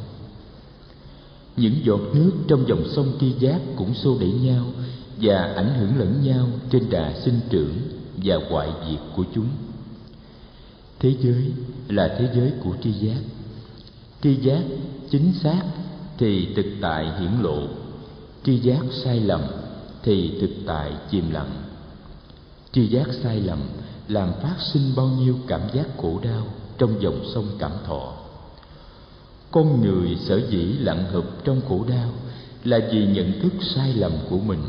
[1.58, 4.66] Những giọt nước trong dòng sông tri giác cũng xô đẩy nhau
[5.22, 7.78] và ảnh hưởng lẫn nhau trên đà sinh trưởng
[8.24, 9.48] và hoại diệt của chúng
[11.00, 11.52] thế giới
[11.88, 13.22] là thế giới của tri giác.
[14.22, 14.64] Tri giác
[15.10, 15.62] chính xác
[16.18, 17.68] thì thực tại hiển lộ.
[18.44, 19.42] Tri giác sai lầm
[20.04, 21.52] thì thực tại chìm lặng.
[22.72, 23.60] Tri giác sai lầm
[24.08, 28.14] làm phát sinh bao nhiêu cảm giác khổ đau trong dòng sông cảm thọ.
[29.52, 32.10] Con người sở dĩ lặng hợp trong khổ đau
[32.64, 34.60] là vì nhận thức sai lầm của mình.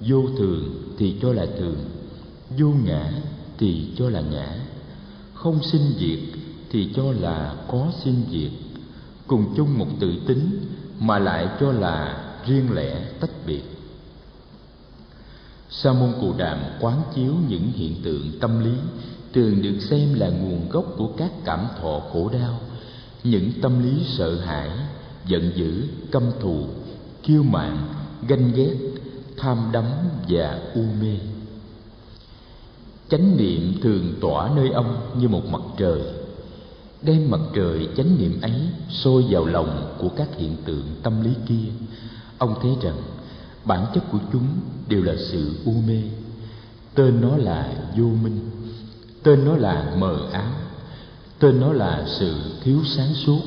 [0.00, 1.78] Vô thường thì cho là thường,
[2.58, 3.12] vô ngã
[3.58, 4.56] thì cho là ngã
[5.42, 6.18] không sinh diệt
[6.70, 8.50] thì cho là có sinh diệt.
[9.26, 10.60] Cùng chung một tự tính
[11.00, 13.62] mà lại cho là riêng lẻ tách biệt.
[15.70, 18.72] Sa môn cù đàm quán chiếu những hiện tượng tâm lý
[19.32, 22.60] thường được xem là nguồn gốc của các cảm thọ khổ đau.
[23.24, 24.70] Những tâm lý sợ hãi,
[25.26, 25.82] giận dữ,
[26.12, 26.64] căm thù,
[27.22, 27.88] kiêu mạn,
[28.28, 28.76] ganh ghét,
[29.36, 29.84] tham đắm
[30.28, 31.16] và u mê
[33.10, 36.00] chánh niệm thường tỏa nơi ông như một mặt trời.
[37.02, 41.30] Đem mặt trời chánh niệm ấy sôi vào lòng của các hiện tượng tâm lý
[41.48, 41.94] kia,
[42.38, 42.96] ông thấy rằng
[43.64, 44.46] bản chất của chúng
[44.88, 46.02] đều là sự u mê.
[46.94, 48.50] Tên nó là vô minh,
[49.22, 50.52] tên nó là mờ ám,
[51.38, 53.40] tên nó là sự thiếu sáng suốt.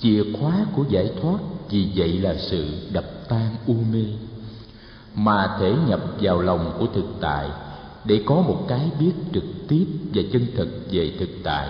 [0.00, 1.38] Chìa khóa của giải thoát
[1.70, 4.04] vì vậy là sự đập tan u mê,
[5.14, 7.48] mà thể nhập vào lòng của thực tại
[8.06, 11.68] để có một cái biết trực tiếp và chân thực về thực tại.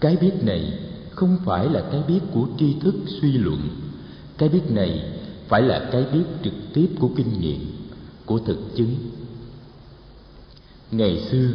[0.00, 0.78] Cái biết này
[1.10, 3.68] không phải là cái biết của tri thức suy luận.
[4.38, 5.02] Cái biết này
[5.48, 7.60] phải là cái biết trực tiếp của kinh nghiệm,
[8.26, 8.94] của thực chứng.
[10.90, 11.50] Ngày xưa,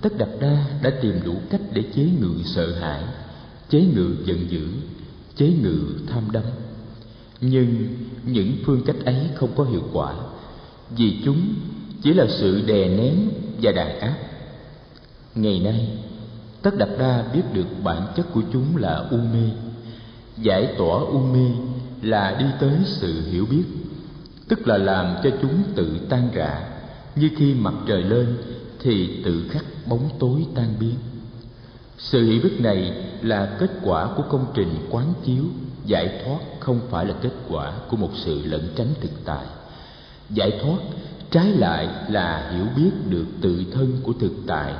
[0.00, 3.02] tất đặt đa đã tìm đủ cách để chế ngự sợ hãi,
[3.68, 4.66] chế ngự giận dữ,
[5.36, 6.44] chế ngự tham đắm.
[7.40, 7.88] Nhưng
[8.26, 10.14] những phương cách ấy không có hiệu quả,
[10.96, 11.54] vì chúng
[12.02, 13.30] chỉ là sự đè nén
[13.62, 14.16] và đàn áp.
[15.34, 15.88] Ngày nay,
[16.62, 19.50] tất đặt đa biết được bản chất của chúng là u mê
[20.42, 21.50] giải tỏa u mê
[22.02, 23.64] là đi tới sự hiểu biết,
[24.48, 26.68] tức là làm cho chúng tự tan rã,
[27.16, 28.36] như khi mặt trời lên
[28.80, 30.94] thì tự khắc bóng tối tan biến.
[31.98, 32.92] Sự hiểu biết này
[33.22, 35.44] là kết quả của công trình quán chiếu,
[35.86, 39.46] giải thoát không phải là kết quả của một sự lẩn tránh thực tại.
[40.30, 40.78] Giải thoát
[41.30, 44.74] trái lại là hiểu biết được tự thân của thực tại,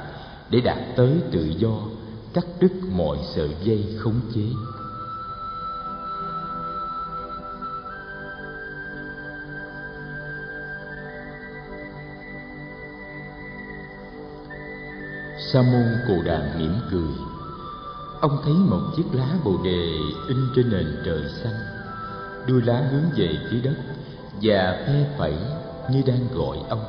[0.50, 1.78] để đạt tới tự do,
[2.34, 4.42] cắt đứt mọi sợi dây khống chế.
[15.52, 17.12] Sa môn cù đàm mỉm cười.
[18.20, 19.98] Ông thấy một chiếc lá bồ đề
[20.28, 21.54] in trên nền trời xanh.
[22.46, 23.76] Đuôi lá hướng về phía đất
[24.42, 25.34] và phe phẩy
[25.92, 26.84] như đang gọi ông.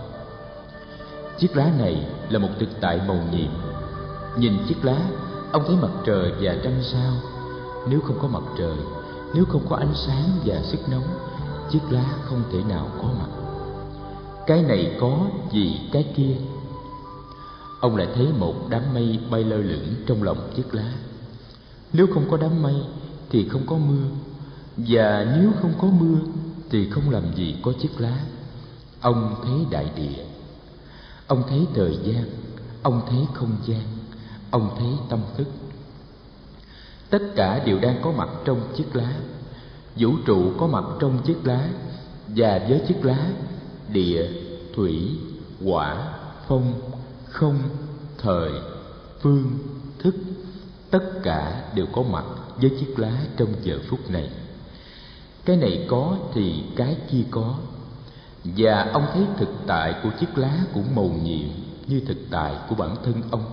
[1.39, 3.51] Chiếc lá này là một thực tại màu nhiệm.
[4.37, 4.97] Nhìn chiếc lá,
[5.51, 7.13] ông thấy mặt trời và trăng sao?
[7.89, 8.77] Nếu không có mặt trời,
[9.33, 11.07] nếu không có ánh sáng và sức nóng,
[11.71, 13.29] chiếc lá không thể nào có mặt.
[14.47, 15.17] Cái này có
[15.51, 16.35] vì cái kia?
[17.79, 20.93] Ông lại thấy một đám mây bay lơ lửng trong lòng chiếc lá.
[21.93, 22.75] Nếu không có đám mây
[23.29, 24.07] thì không có mưa,
[24.77, 26.17] và nếu không có mưa
[26.69, 28.17] thì không làm gì có chiếc lá
[29.01, 30.23] ông thấy đại địa.
[31.27, 32.25] Ông thấy thời gian.
[32.83, 33.83] Ông thấy không gian.
[34.51, 35.47] Ông thấy tâm thức.
[37.09, 39.13] Tất cả đều đang có mặt trong chiếc lá.
[39.95, 41.69] Vũ trụ có mặt trong chiếc lá.
[42.27, 43.27] Và với chiếc lá
[43.89, 44.29] địa
[44.75, 45.09] thủy
[45.65, 46.13] quả,
[46.47, 46.73] phong
[47.29, 47.59] không
[48.17, 48.51] thời
[49.19, 49.59] phương
[49.99, 50.15] thức
[50.91, 52.25] tất cả đều có mặt
[52.61, 54.29] với chiếc lá trong giờ phút này.
[55.45, 57.55] Cái này có thì cái kia có
[58.43, 61.49] và ông thấy thực tại của chiếc lá cũng màu nhiệm
[61.87, 63.43] như thực tại của bản thân ông.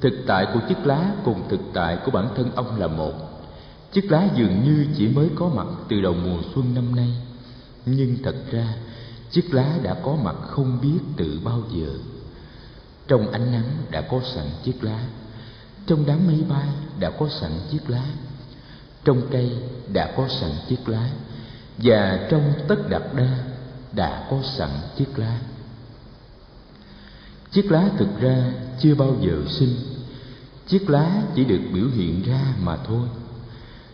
[0.00, 3.12] Thực tại của chiếc lá cùng thực tại của bản thân ông là một.
[3.92, 7.10] Chiếc lá dường như chỉ mới có mặt từ đầu mùa xuân năm nay.
[7.86, 8.74] Nhưng thật ra,
[9.30, 11.88] chiếc lá đã có mặt không biết từ bao giờ.
[13.08, 15.04] Trong ánh nắng đã có sẵn chiếc lá.
[15.86, 16.68] Trong đám mây bay
[17.00, 18.04] đã có sẵn chiếc lá.
[19.04, 19.50] Trong cây
[19.92, 21.08] đã có sẵn chiếc lá.
[21.78, 23.51] Và trong tất đặt đa
[23.94, 25.40] đã có sẵn chiếc lá.
[27.52, 29.74] Chiếc lá thực ra chưa bao giờ sinh.
[30.68, 33.08] Chiếc lá chỉ được biểu hiện ra mà thôi.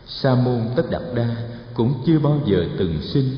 [0.07, 1.37] Sa môn tất đạt đa
[1.75, 3.31] cũng chưa bao giờ từng sinh.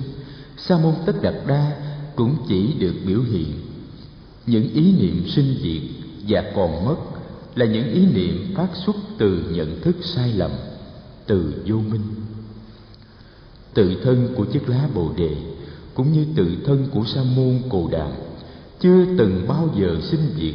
[0.57, 1.77] Sa môn tất đạt đa
[2.17, 3.53] cũng chỉ được biểu hiện.
[4.47, 5.83] Những ý niệm sinh diệt
[6.29, 6.97] và còn mất
[7.55, 10.51] là những ý niệm phát xuất từ nhận thức sai lầm,
[11.27, 12.05] từ vô minh.
[13.75, 15.37] Tự thân của chiếc lá bồ đề
[15.95, 18.11] cũng như tự thân của sa môn cồ đàm
[18.81, 20.55] chưa từng bao giờ sinh diệt.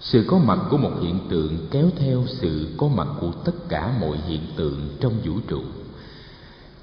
[0.00, 3.94] Sự có mặt của một hiện tượng kéo theo sự có mặt của tất cả
[4.00, 5.60] mọi hiện tượng trong vũ trụ.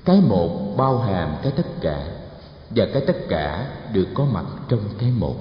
[0.06, 2.08] Cái một bao hàm cái tất cả,
[2.70, 5.36] và cái tất cả được có mặt trong cái một.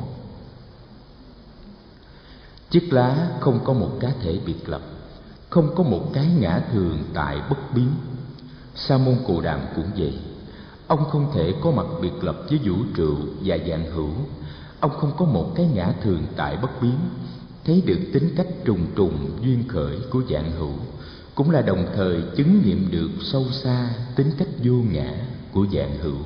[2.70, 4.82] Chiếc lá không có một cá thể biệt lập,
[5.50, 7.90] không có một cái ngã thường tại bất biến.
[8.74, 10.18] Sa môn cù đàm cũng vậy
[10.88, 14.10] ông không thể có mặt biệt lập với vũ trụ và dạng hữu.
[14.80, 16.98] Ông không có một cái ngã thường tại bất biến.
[17.64, 20.72] Thấy được tính cách trùng trùng, duyên khởi của dạng hữu,
[21.34, 25.14] cũng là đồng thời chứng nghiệm được sâu xa tính cách vô ngã
[25.52, 26.18] của dạng hữu.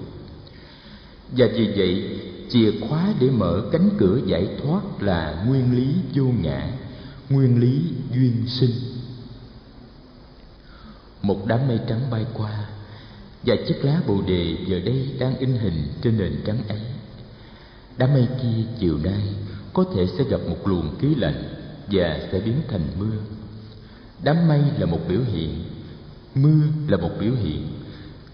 [1.36, 6.24] Và vì vậy, chìa khóa để mở cánh cửa giải thoát là nguyên lý vô
[6.42, 6.72] ngã,
[7.30, 7.82] nguyên lý
[8.14, 8.70] duyên sinh.
[11.22, 12.68] Một đám mây trắng bay qua
[13.44, 16.80] và chiếc lá bồ đề giờ đây đang in hình trên nền trắng ấy.
[17.96, 19.22] Đám mây kia chiều nay
[19.72, 21.44] có thể sẽ gặp một luồng khí lạnh
[21.90, 23.16] và sẽ biến thành mưa.
[24.22, 25.64] Đám mây là một biểu hiện,
[26.34, 27.66] mưa là một biểu hiện.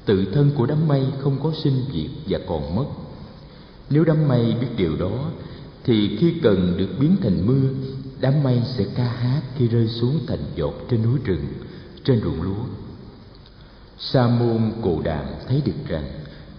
[0.04, 2.86] Tự thân của đám mây không có sinh diệt và còn mất.
[3.90, 5.30] Nếu đám mây biết điều đó,
[5.84, 7.68] thì khi cần được biến thành mưa,
[8.20, 11.46] đám mây sẽ ca hát khi rơi xuống thành giọt trên núi rừng,
[12.04, 12.64] trên ruộng lúa
[13.98, 16.04] sa môn cồ đàm thấy được rằng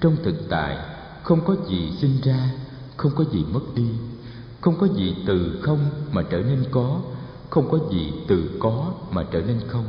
[0.02, 0.78] trong thực tại
[1.24, 2.50] không có gì sinh ra,
[2.98, 3.90] không có gì mất đi,
[4.62, 7.02] không có gì từ không mà trở nên có,
[7.50, 9.86] không có gì từ có mà trở nên không.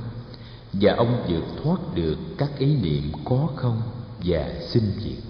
[0.73, 3.83] Và ông vượt thoát được các ý niệm có không
[4.25, 5.30] và sinh diệt.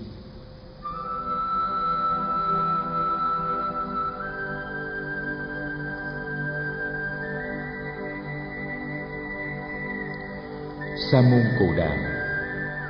[11.13, 11.99] Sa môn cù đàm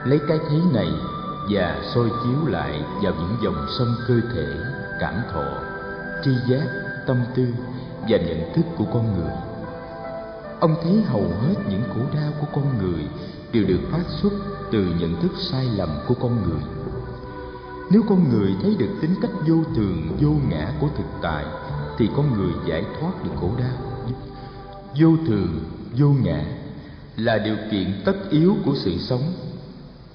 [0.05, 0.89] lấy cái thấy này
[1.51, 4.47] và soi chiếu lại vào những dòng sông cơ thể,
[5.01, 5.45] cảm thọ,
[6.25, 6.67] tri giác,
[7.07, 7.47] tâm tư
[8.09, 9.33] và nhận thức của con người.
[10.61, 13.09] Ông thấy hầu hết những khổ đau của con người
[13.53, 14.33] đều được phát xuất
[14.73, 16.63] từ nhận thức sai lầm của con người.
[17.91, 21.45] Nếu con người thấy được tính cách vô thường, vô ngã của thực tại,
[21.99, 23.77] thì con người giải thoát được khổ đau.
[25.01, 25.61] Vô thường,
[25.99, 26.45] vô ngã
[27.25, 29.33] là điều kiện tất yếu của sự sống.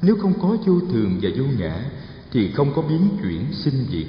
[0.01, 1.85] Nếu không có vô thường và vô ngã,
[2.31, 4.07] thì không có biến chuyển sinh diệt.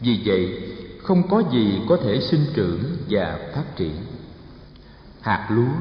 [0.00, 0.62] Vì vậy,
[1.02, 3.94] không có gì có thể sinh trưởng và phát triển.
[5.20, 5.72] Hạt lúa,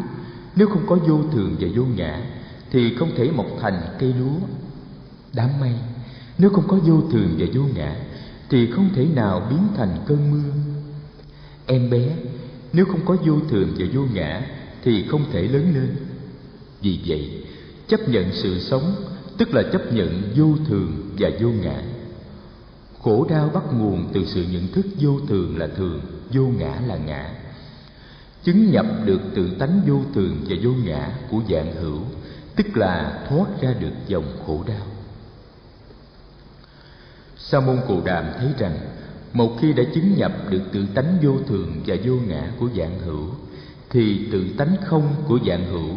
[0.55, 2.23] nếu không có vô thường và vô ngã,
[2.71, 4.39] thì không thể mọc thành cây lúa.
[5.33, 5.73] Đám mây,
[6.37, 7.95] nếu không có vô thường và vô ngã,
[8.49, 10.53] thì không thể nào biến thành cơn mưa.
[11.65, 12.15] Em bé,
[12.73, 14.41] nếu không có vô thường và vô ngã,
[14.83, 15.95] thì không thể lớn lên
[16.85, 17.43] vì vậy?
[17.87, 18.95] Chấp nhận sự sống,
[19.37, 21.83] tức là chấp nhận vô thường và vô ngã.
[23.01, 26.01] Khổ đau bắt nguồn từ sự nhận thức vô thường là thường,
[26.33, 27.33] vô ngã là ngã.
[28.43, 31.99] Chứng nhập được tự tánh vô thường và vô ngã của dạng hữu,
[32.55, 34.87] tức là thoát ra được dòng khổ đau.
[37.37, 38.77] Sa môn cù đàm thấy rằng,
[39.33, 42.99] một khi đã chứng nhập được tự tánh vô thường và vô ngã của dạng
[42.99, 43.27] hữu,
[43.89, 45.95] thì tự tánh không của dạng hữu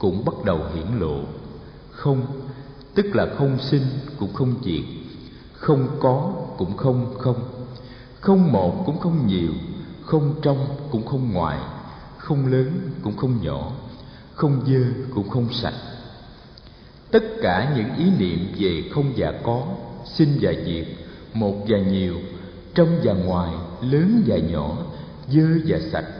[0.00, 1.20] cũng bắt đầu hiển lộ.
[1.90, 2.26] Không,
[2.94, 3.82] tức là không sinh
[4.18, 4.84] cũng không diệt.
[5.52, 7.44] Không có cũng không không.
[8.20, 9.52] Không một cũng không nhiều.
[10.04, 11.58] Không trong cũng không ngoài.
[12.18, 12.70] Không lớn
[13.02, 13.72] cũng không nhỏ.
[14.34, 14.84] Không dơ
[15.14, 15.74] cũng không sạch.
[17.10, 19.62] Tất cả những ý niệm về không và có,
[20.14, 20.86] sinh và diệt,
[21.34, 22.14] một và nhiều,
[22.74, 24.76] trong và ngoài, lớn và nhỏ,
[25.28, 26.19] dơ và sạch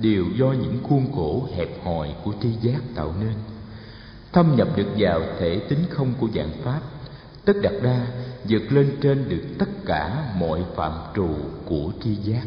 [0.00, 3.34] đều do những khuôn khổ hẹp hòi của tri giác tạo nên.
[4.32, 6.80] Thâm nhập được vào thể tính không của dạng pháp,
[7.44, 8.06] tất đạt đa
[8.48, 11.28] vượt lên trên được tất cả mọi phạm trù
[11.64, 12.46] của tri giác.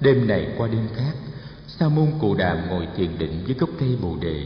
[0.00, 1.12] Đêm này qua đêm khác,
[1.66, 4.44] sa môn cù đàm ngồi thiền định với gốc cây bồ đề,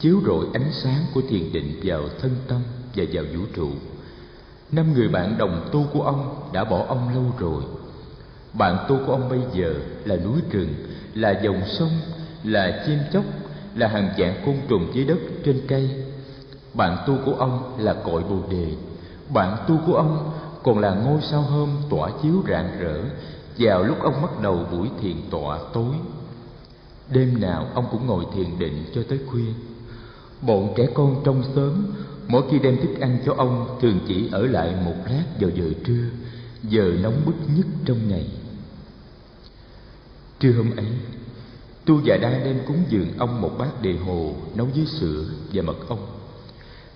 [0.00, 2.60] chiếu rọi ánh sáng của thiền định vào thân tâm
[2.96, 3.70] và vào vũ trụ.
[4.72, 7.62] Năm người bạn đồng tu của ông đã bỏ ông lâu rồi
[8.52, 9.74] bạn tu của ông bây giờ
[10.04, 10.74] là núi rừng,
[11.14, 11.90] là dòng sông,
[12.44, 13.24] là chim chóc,
[13.74, 15.90] là hàng dạng côn trùng dưới đất trên cây.
[16.74, 18.72] Bạn tu của ông là cội bồ đề.
[19.34, 20.30] Bạn tu của ông
[20.62, 23.00] còn là ngôi sao hôm tỏa chiếu rạng rỡ
[23.58, 25.94] vào lúc ông bắt đầu buổi thiền tọa tối.
[27.10, 29.52] Đêm nào ông cũng ngồi thiền định cho tới khuya.
[30.42, 31.72] Bọn trẻ con trong xóm
[32.28, 35.64] mỗi khi đem thức ăn cho ông thường chỉ ở lại một lát vào giờ
[35.84, 36.04] trưa,
[36.62, 38.26] giờ nóng bức nhất trong ngày
[40.40, 40.86] trưa hôm ấy,
[41.84, 45.62] tu già đang đem cúng dường ông một bát đề hồ nấu với sữa và
[45.62, 46.06] mật ong.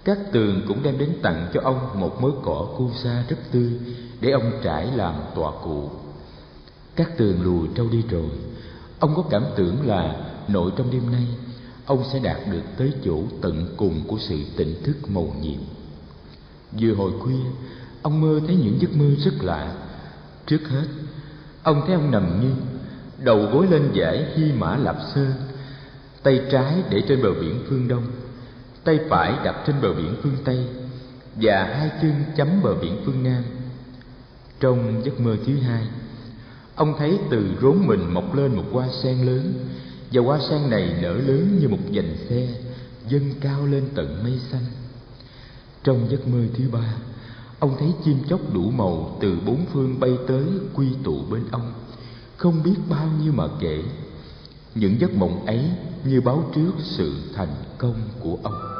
[0.04, 3.72] Các tường cũng đem đến tặng cho ông một mớ cỏ cu sa rất tươi
[4.20, 5.90] để ông trải làm tọa cụ.
[6.96, 8.30] Các tường lùi trâu đi rồi.
[8.98, 10.16] Ông có cảm tưởng là
[10.48, 11.26] nội trong đêm nay,
[11.86, 15.60] ông sẽ đạt được tới chỗ tận cùng của sự tỉnh thức mầu nhiệm.
[16.80, 17.44] Vừa hồi khuya,
[18.02, 19.74] ông mơ thấy những giấc mơ rất lạ.
[20.46, 20.86] Trước hết,
[21.62, 22.56] ông thấy ông nằm nghiêng
[23.24, 25.32] đầu gối lên giải hy mã lạp sơn
[26.22, 28.06] tay trái để trên bờ biển phương đông.
[28.84, 30.66] Tay phải đặt trên bờ biển phương tây.
[31.36, 33.42] Và hai chân chấm bờ biển phương nam.
[34.60, 35.86] Trong giấc mơ thứ hai,
[36.74, 39.52] ông thấy từ rốn mình mọc lên một hoa sen lớn.
[40.12, 42.48] Và hoa sen này nở lớn như một dành xe,
[43.08, 44.64] dâng cao lên tận mây xanh.
[45.84, 46.94] Trong giấc mơ thứ ba,
[47.58, 50.44] ông thấy chim chóc đủ màu từ bốn phương bay tới
[50.74, 51.72] quy tụ bên ông
[52.36, 53.82] không biết bao nhiêu mà kể.
[54.74, 55.70] Những giấc mộng ấy
[56.04, 58.72] như báo trước sự thành công của ông.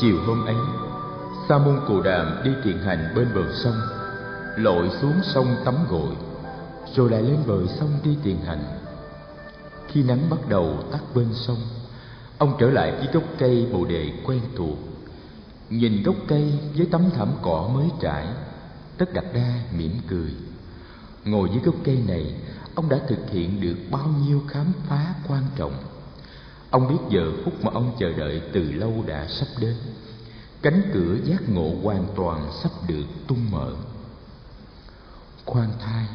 [0.00, 0.56] Chiều hôm ấy,
[1.48, 3.80] sa môn cù đàm đi thiền hành bên bờ sông,
[4.56, 6.16] lội xuống sông tắm gội,
[6.94, 8.85] rồi lại lên bờ sông đi thiền hành
[9.88, 11.60] khi nắng bắt đầu tắt bên sông,
[12.38, 14.78] ông trở lại với gốc cây bồ đề quen thuộc.
[15.70, 18.26] Nhìn gốc cây với tấm thảm cỏ mới trải,
[18.98, 20.30] tất đặt đa mỉm cười.
[21.24, 22.34] Ngồi dưới gốc cây này,
[22.74, 25.74] ông đã thực hiện được bao nhiêu khám phá quan trọng.
[26.70, 29.76] Ông biết giờ phút mà ông chờ đợi từ lâu đã sắp đến.
[30.62, 33.72] Cánh cửa giác ngộ hoàn toàn sắp được tung mở.
[35.44, 36.06] Khoan thai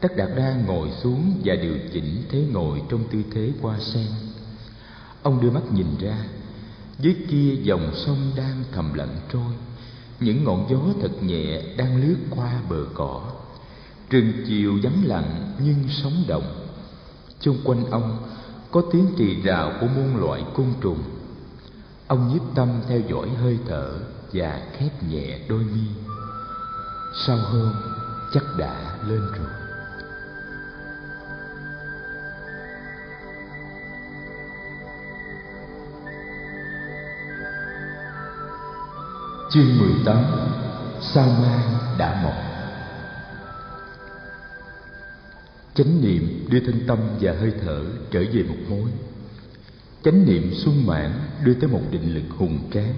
[0.00, 4.06] tất đạt đa ngồi xuống và điều chỉnh thế ngồi trong tư thế hoa sen.
[5.22, 6.24] Ông đưa mắt nhìn ra,
[6.98, 9.52] dưới kia dòng sông đang thầm lặng trôi.
[10.20, 13.22] Những ngọn gió thật nhẹ đang lướt qua bờ cỏ.
[14.10, 16.66] Rừng chiều vắng lặng nhưng sống động.
[17.40, 18.18] Chung quanh ông
[18.70, 21.02] có tiếng trì rào của muôn loại côn trùng.
[22.06, 23.98] Ông nhiếp tâm theo dõi hơi thở
[24.32, 25.86] và khép nhẹ đôi mi.
[27.26, 27.72] Sau hôm,
[28.34, 29.59] chắc đã lên rồi
[39.52, 40.24] Chương 18
[41.00, 42.34] Sao mang đã mọc.
[45.74, 48.90] Chánh niệm đưa thân tâm và hơi thở trở về một mối.
[50.04, 51.12] Chánh niệm sung mãn
[51.44, 52.94] đưa tới một định lực hùng tráng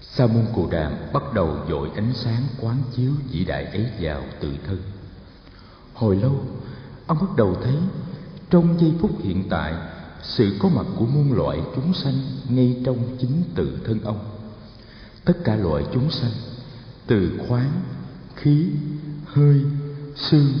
[0.00, 4.22] Sa môn Cồ Đàm bắt đầu dội ánh sáng quán chiếu vĩ đại ấy vào
[4.40, 4.82] tự thân.
[5.94, 6.44] Hồi lâu,
[7.06, 7.76] ông bắt đầu thấy
[8.50, 9.74] trong giây phút hiện tại
[10.22, 12.14] Sự có mặt của muôn loại chúng sanh
[12.48, 14.37] ngay trong chính tự thân ông
[15.28, 16.30] tất cả loại chúng sanh,
[17.06, 17.70] từ khoáng,
[18.36, 18.70] khí,
[19.24, 19.60] hơi,
[20.16, 20.52] xương,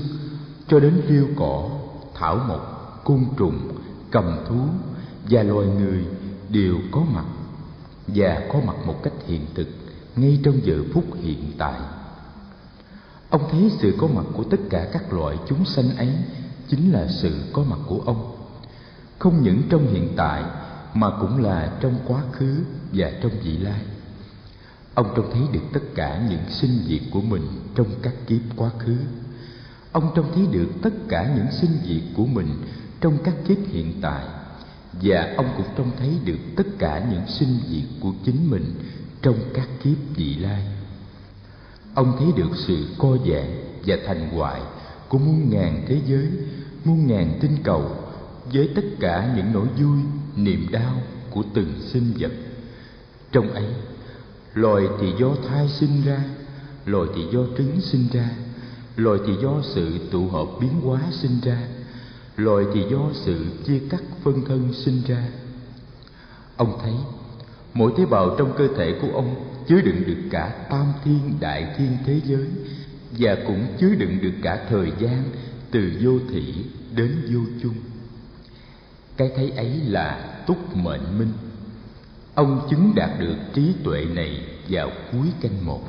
[0.68, 1.70] cho đến rêu cỏ,
[2.14, 3.68] thảo mộc, côn trùng,
[4.10, 4.60] cầm thú
[5.30, 6.04] và loài người
[6.48, 7.24] đều có mặt
[8.06, 9.68] và có mặt một cách hiện thực
[10.16, 11.80] ngay trong giờ phút hiện tại.
[13.30, 16.12] Ông thấy sự có mặt của tất cả các loại chúng sanh ấy
[16.68, 18.36] chính là sự có mặt của ông.
[19.18, 20.44] Không những trong hiện tại
[20.94, 22.56] mà cũng là trong quá khứ
[22.92, 23.80] và trong vị lai.
[24.98, 27.42] Ông trông thấy được tất cả những sinh diệt của mình
[27.74, 28.96] trong các kiếp quá khứ.
[29.92, 32.48] Ông trông thấy được tất cả những sinh diệt của mình
[33.00, 34.24] trong các kiếp hiện tại
[34.92, 38.74] và ông cũng trông thấy được tất cả những sinh diệt của chính mình
[39.22, 40.62] trong các kiếp vị lai.
[41.94, 43.46] Ông thấy được sự co giãn
[43.86, 44.60] và thành hoại
[45.08, 46.28] của muôn ngàn thế giới,
[46.84, 47.96] muôn ngàn tinh cầu
[48.52, 49.98] với tất cả những nỗi vui,
[50.36, 50.94] niềm đau
[51.30, 52.32] của từng sinh vật.
[53.32, 53.66] Trong ấy
[54.60, 56.24] loài thì do thai sinh ra,
[56.86, 58.30] loài thì do trứng sinh ra,
[58.96, 61.58] loài thì do sự tụ hợp biến hóa sinh ra,
[62.36, 65.28] loài thì do sự chia cắt phân thân sinh ra.
[66.56, 66.94] Ông thấy,
[67.74, 69.34] mỗi tế bào trong cơ thể của ông
[69.68, 72.48] chứa đựng được cả tam thiên đại thiên thế giới
[73.18, 75.24] và cũng chứa đựng được cả thời gian
[75.70, 76.54] từ vô thị
[76.94, 77.74] đến vô chung.
[79.16, 81.32] Cái thấy ấy là túc mệnh minh
[82.38, 85.82] ông chứng đạt được trí tuệ này vào cuối canh một.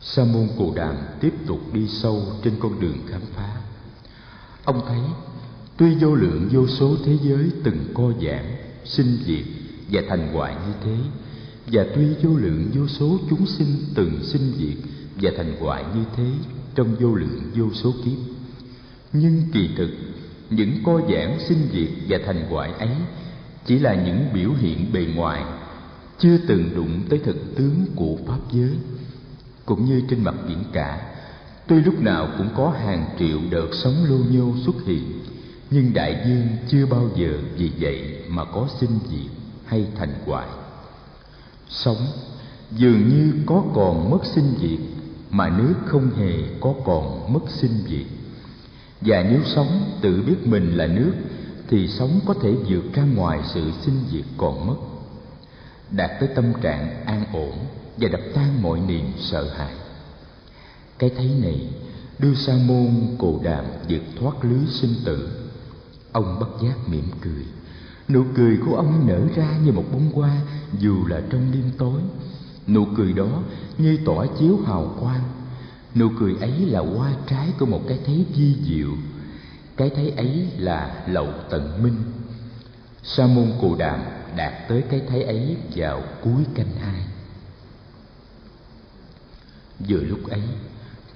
[0.00, 3.56] Sa môn cù đàm tiếp tục đi sâu trên con đường khám phá.
[4.64, 5.00] Ông thấy,
[5.76, 9.44] tuy vô lượng vô số thế giới từng co giãn, sinh diệt
[9.90, 10.96] và thành hoại như thế,
[11.66, 16.04] và tuy vô lượng vô số chúng sinh từng sinh diệt và thành hoại như
[16.16, 16.30] thế
[16.74, 18.18] trong vô lượng vô số kiếp,
[19.12, 19.90] nhưng kỳ thực,
[20.50, 22.96] những co giãn, sinh diệt và thành hoại ấy
[23.68, 25.44] chỉ là những biểu hiện bề ngoài,
[26.18, 28.70] chưa từng đụng tới thực tướng của pháp giới.
[29.66, 31.00] Cũng như trên mặt biển cả,
[31.66, 35.20] tuy lúc nào cũng có hàng triệu đợt sóng lô nhô xuất hiện,
[35.70, 39.30] nhưng đại dương chưa bao giờ vì vậy mà có sinh diệt
[39.66, 40.48] hay thành hoại.
[41.68, 42.06] Sống
[42.72, 44.80] dường như có còn mất sinh diệt,
[45.30, 48.06] mà nước không hề có còn mất sinh diệt.
[49.00, 51.12] Và nếu sống tự biết mình là nước
[51.68, 54.76] thì sống có thể vượt ra ngoài sự sinh diệt còn mất.
[55.90, 57.52] Đạt tới tâm trạng an ổn
[57.96, 59.74] và đập tan mọi niềm sợ hãi.
[60.98, 61.68] Cái thấy này,
[62.18, 65.28] đưa sa môn cồ đàm vượt thoát lưới sinh tử.
[66.12, 67.46] Ông bất giác mỉm cười.
[68.08, 70.40] Nụ cười của ông nở ra như một bông hoa,
[70.78, 72.00] dù là trong đêm tối.
[72.66, 73.42] Nụ cười đó
[73.78, 75.22] như tỏa chiếu hào quang.
[75.94, 78.90] Nụ cười ấy là hoa trái của một cái thấy vi diệu
[79.78, 82.02] cái thấy ấy là lậu tận minh.
[83.02, 84.00] Sa môn cù đàm
[84.36, 87.02] đạt tới cái thấy ấy vào cuối canh hai.
[89.88, 90.42] Vừa lúc ấy,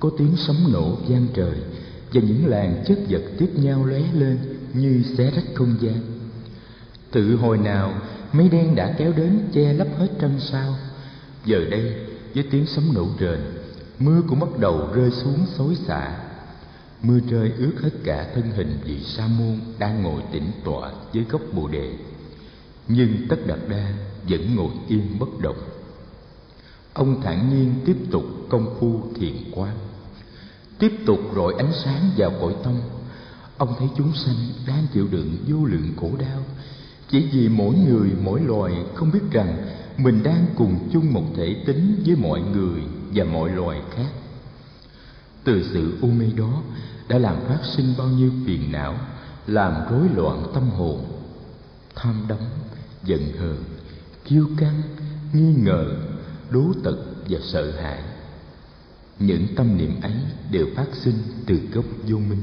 [0.00, 1.54] có tiếng sấm nổ vang trời
[2.12, 4.38] và những làn chất vật tiếp nhau lóe lên
[4.74, 6.00] như xé rách không gian.
[7.10, 7.94] Tự hồi nào,
[8.32, 10.74] mây đen đã kéo đến che lấp hết trăng sao.
[11.44, 11.94] Giờ đây,
[12.34, 13.40] với tiếng sấm nổ rền,
[13.98, 16.18] mưa cũng bắt đầu rơi xuống xối xả
[17.02, 21.24] mưa rơi ướt hết cả thân hình vị sa môn đang ngồi tĩnh tọa dưới
[21.24, 21.94] gốc bồ đề.
[22.88, 23.92] Nhưng tất đạt đa
[24.28, 25.58] vẫn ngồi yên bất động.
[26.92, 29.76] Ông thản nhiên tiếp tục công phu thiền quán.
[30.78, 32.74] Tiếp tục rọi ánh sáng vào cõi tâm
[33.62, 34.36] ông thấy chúng sanh
[34.66, 36.42] đang chịu đựng vô lượng khổ đau.
[37.10, 39.56] Chỉ vì mỗi người, mỗi loài, không biết rằng
[39.96, 42.80] mình đang cùng chung một thể tính với mọi người
[43.14, 44.10] và mọi loài khác
[45.44, 46.62] từ sự u mê đó
[47.08, 48.98] đã làm phát sinh bao nhiêu phiền não,
[49.46, 51.04] làm rối loạn tâm hồn.
[51.94, 52.38] Tham đắm,
[53.04, 53.64] giận hờn,
[54.24, 54.82] kiêu căng,
[55.32, 55.96] nghi ngờ,
[56.50, 56.96] đố tật
[57.28, 58.02] và sợ hãi.
[59.18, 60.14] Những tâm niệm ấy
[60.50, 61.14] đều phát sinh
[61.46, 62.42] từ gốc vô minh.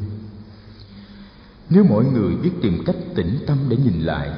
[1.69, 4.29] Nếu mọi người biết tìm cách tĩnh tâm để nhìn lại,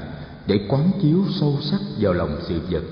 [0.48, 2.84] để quán chiếu sâu sắc vào lòng sự vật,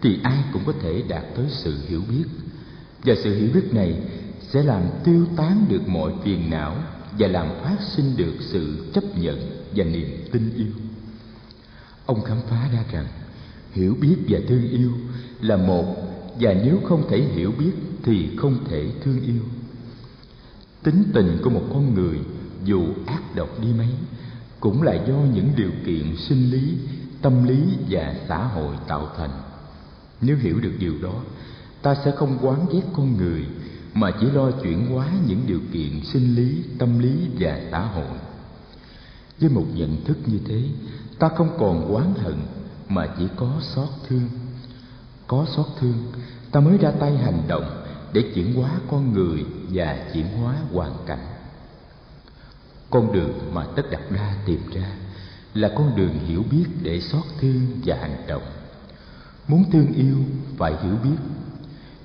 [0.00, 2.24] thì ai cũng có thể đạt tới sự hiểu biết.
[3.04, 4.02] Và sự hiểu biết này
[4.52, 6.76] sẽ làm tiêu tán được mọi phiền não
[7.18, 9.38] và làm phát sinh được sự chấp nhận
[9.74, 10.72] và niềm tin yêu.
[12.06, 13.06] Ông khám phá ra rằng,
[13.72, 14.92] hiểu biết và thương yêu
[15.40, 15.96] là một,
[16.40, 17.72] và nếu không thể hiểu biết
[18.02, 19.42] thì không thể thương yêu.
[20.82, 22.18] Tính tình của một con người
[22.64, 23.88] dù ác độc đi mấy
[24.60, 26.74] cũng là do những điều kiện sinh lý,
[27.22, 27.58] tâm lý
[27.90, 29.30] và xã hội tạo thành.
[30.20, 31.14] Nếu hiểu được điều đó,
[31.82, 33.46] ta sẽ không quán ghét con người
[33.94, 38.18] mà chỉ lo chuyển hóa những điều kiện sinh lý, tâm lý và xã hội.
[39.40, 40.62] Với một nhận thức như thế,
[41.18, 42.36] ta không còn oán hận
[42.88, 44.28] mà chỉ có xót thương.
[45.26, 46.12] Có xót thương,
[46.52, 50.92] ta mới ra tay hành động để chuyển hóa con người và chuyển hóa hoàn
[51.06, 51.26] cảnh.
[52.90, 54.92] Con đường mà tất đặt đa tìm ra
[55.54, 58.42] là con đường hiểu biết để xót thương và hành động.
[59.48, 60.16] Muốn thương yêu
[60.56, 61.16] phải hiểu biết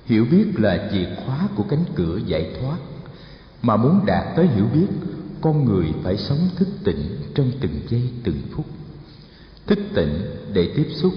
[0.06, 2.78] hiểu biết là chìa khóa của cánh cửa giải thoát.
[3.62, 4.86] Mà muốn đạt tới hiểu biết,
[5.40, 8.66] con người phải sống thức tỉnh trong từng giây, từng phút.
[9.66, 10.20] Thức tỉnh
[10.52, 11.14] để tiếp xúc,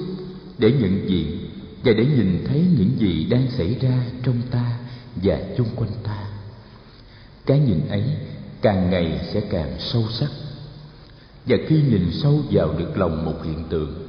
[0.58, 1.38] để nhận diện
[1.84, 4.80] và để nhìn thấy những gì đang xảy ra trong ta
[5.16, 6.24] và chung quanh ta.
[7.46, 8.04] Cái nhìn ấy
[8.62, 10.30] càng ngày sẽ càng sâu sắc.
[11.46, 14.08] Và khi nhìn sâu vào được lòng một hiện tượng,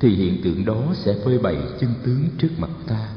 [0.00, 3.08] thì hiện tượng đó sẽ phơi bày chân tướng trước mặt ta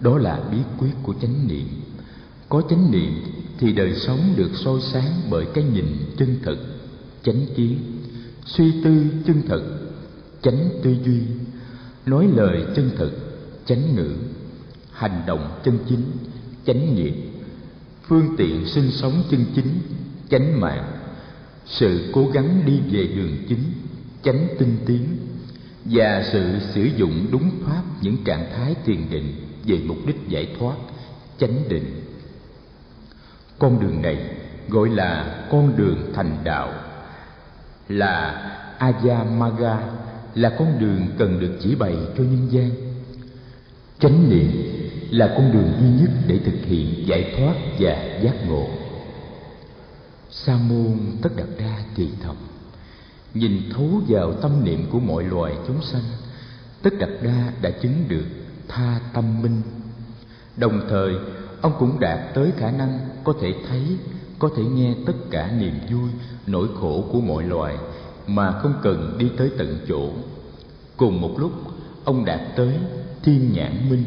[0.00, 1.66] đó là bí quyết của chánh niệm.
[2.48, 3.12] Có chánh niệm
[3.58, 5.86] thì đời sống được soi sáng bởi cái nhìn
[6.16, 6.56] chân thật
[7.22, 7.78] chánh kiến
[8.44, 9.62] suy tư chân thật
[10.42, 11.20] chánh tư duy.
[12.06, 13.10] Nói lời chân thật
[13.66, 14.10] chánh ngữ.
[14.92, 16.02] Hành động chân chính,
[16.66, 17.14] chánh niệm
[18.02, 19.80] phương tiện sinh sống chân chính,
[20.30, 20.92] chánh mạng.
[21.66, 23.64] Sự cố gắng đi về đường chính,
[24.22, 25.06] chánh tinh tiến.
[25.84, 30.48] Và sự sử dụng đúng pháp những trạng thái thiền định về mục đích giải
[30.58, 30.76] thoát,
[31.38, 32.00] chánh định.
[33.58, 34.30] Con đường này
[34.68, 36.72] gọi là con đường thành đạo,
[37.88, 38.44] là
[38.78, 39.78] ayamaga
[40.34, 42.70] là con đường cần được chỉ bày cho nhân gian.
[43.98, 44.50] Chánh niệm
[45.10, 48.68] là con đường duy nhất để thực hiện giải thoát và giác ngộ.
[50.30, 52.36] Sa môn tất đạt đa thì thầm
[53.34, 56.02] nhìn thấu vào tâm niệm của mọi loài chúng sanh,
[56.82, 58.24] tất đạt đa đã chứng được
[58.68, 59.62] tha tâm minh.
[60.56, 61.14] Đồng thời,
[61.60, 63.82] ông cũng đạt tới khả năng có thể thấy,
[64.38, 66.10] có thể nghe tất cả niềm vui,
[66.46, 67.76] nỗi khổ của mọi loài
[68.26, 70.10] mà không cần đi tới tận chỗ.
[70.96, 71.52] Cùng một lúc,
[72.04, 72.74] ông đạt tới
[73.22, 74.04] thiên nhãn minh,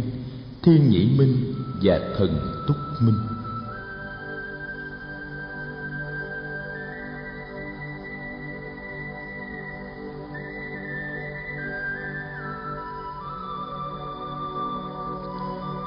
[0.61, 3.17] thiên nhĩ minh và thần túc minh.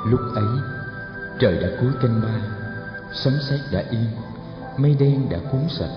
[0.05, 0.59] Lúc ấy,
[1.39, 2.41] trời đã cuối canh ba,
[3.13, 4.07] sấm sét đã yên
[4.79, 5.97] mây đen đã cuốn sạch,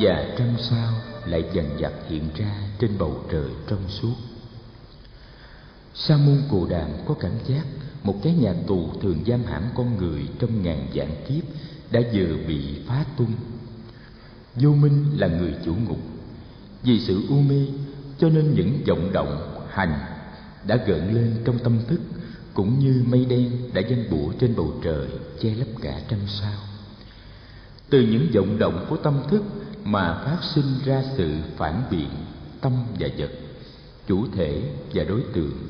[0.00, 0.92] và trăng sao
[1.26, 4.14] lại dần dặt hiện ra trên bầu trời trong suốt.
[5.94, 7.64] Sa môn cù đàm có cảm giác
[8.02, 11.44] một cái nhà tù thường giam hãm con người trong ngàn vạn kiếp
[11.90, 13.32] đã vừa bị phá tung.
[14.54, 15.98] Vô minh là người chủ ngục.
[16.82, 17.66] Vì sự u mê,
[18.18, 19.98] cho nên những vọng động, hành
[20.66, 22.00] đã gợn lên trong tâm thức
[22.56, 25.08] cũng như mây đen đã dâng bủa trên bầu trời,
[25.40, 26.60] che lấp cả trăm sao.
[27.90, 29.42] Từ những vọng động của tâm thức
[29.84, 32.08] mà phát sinh ra sự phản biện
[32.60, 33.30] tâm và vật,
[34.06, 34.62] chủ thể
[34.94, 35.66] và đối tượng,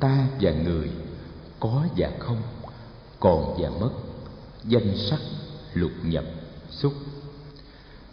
[0.00, 0.90] ta và người,
[1.60, 2.42] có và không,
[3.20, 3.90] còn và mất,
[4.64, 5.20] danh sắc,
[5.74, 6.24] lục nhập,
[6.70, 6.92] xúc.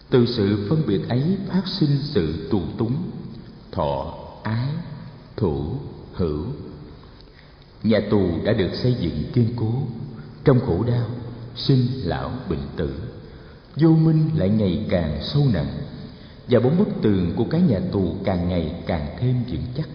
[0.09, 3.11] Từ sự phân biệt ấy phát sinh sự tù túng,
[3.71, 4.67] thọ, ái,
[5.35, 5.75] thủ,
[6.13, 6.45] hữu
[7.83, 9.73] nhà tù đã được xây dựng kiên cố.
[10.43, 11.07] Trong khổ đau,
[11.55, 12.93] sinh lão bệnh tử.
[13.75, 15.71] Vô minh lại ngày càng sâu nặng,
[16.47, 19.89] và bốn bức tường của cái nhà tù càng ngày càng thêm vững chắc.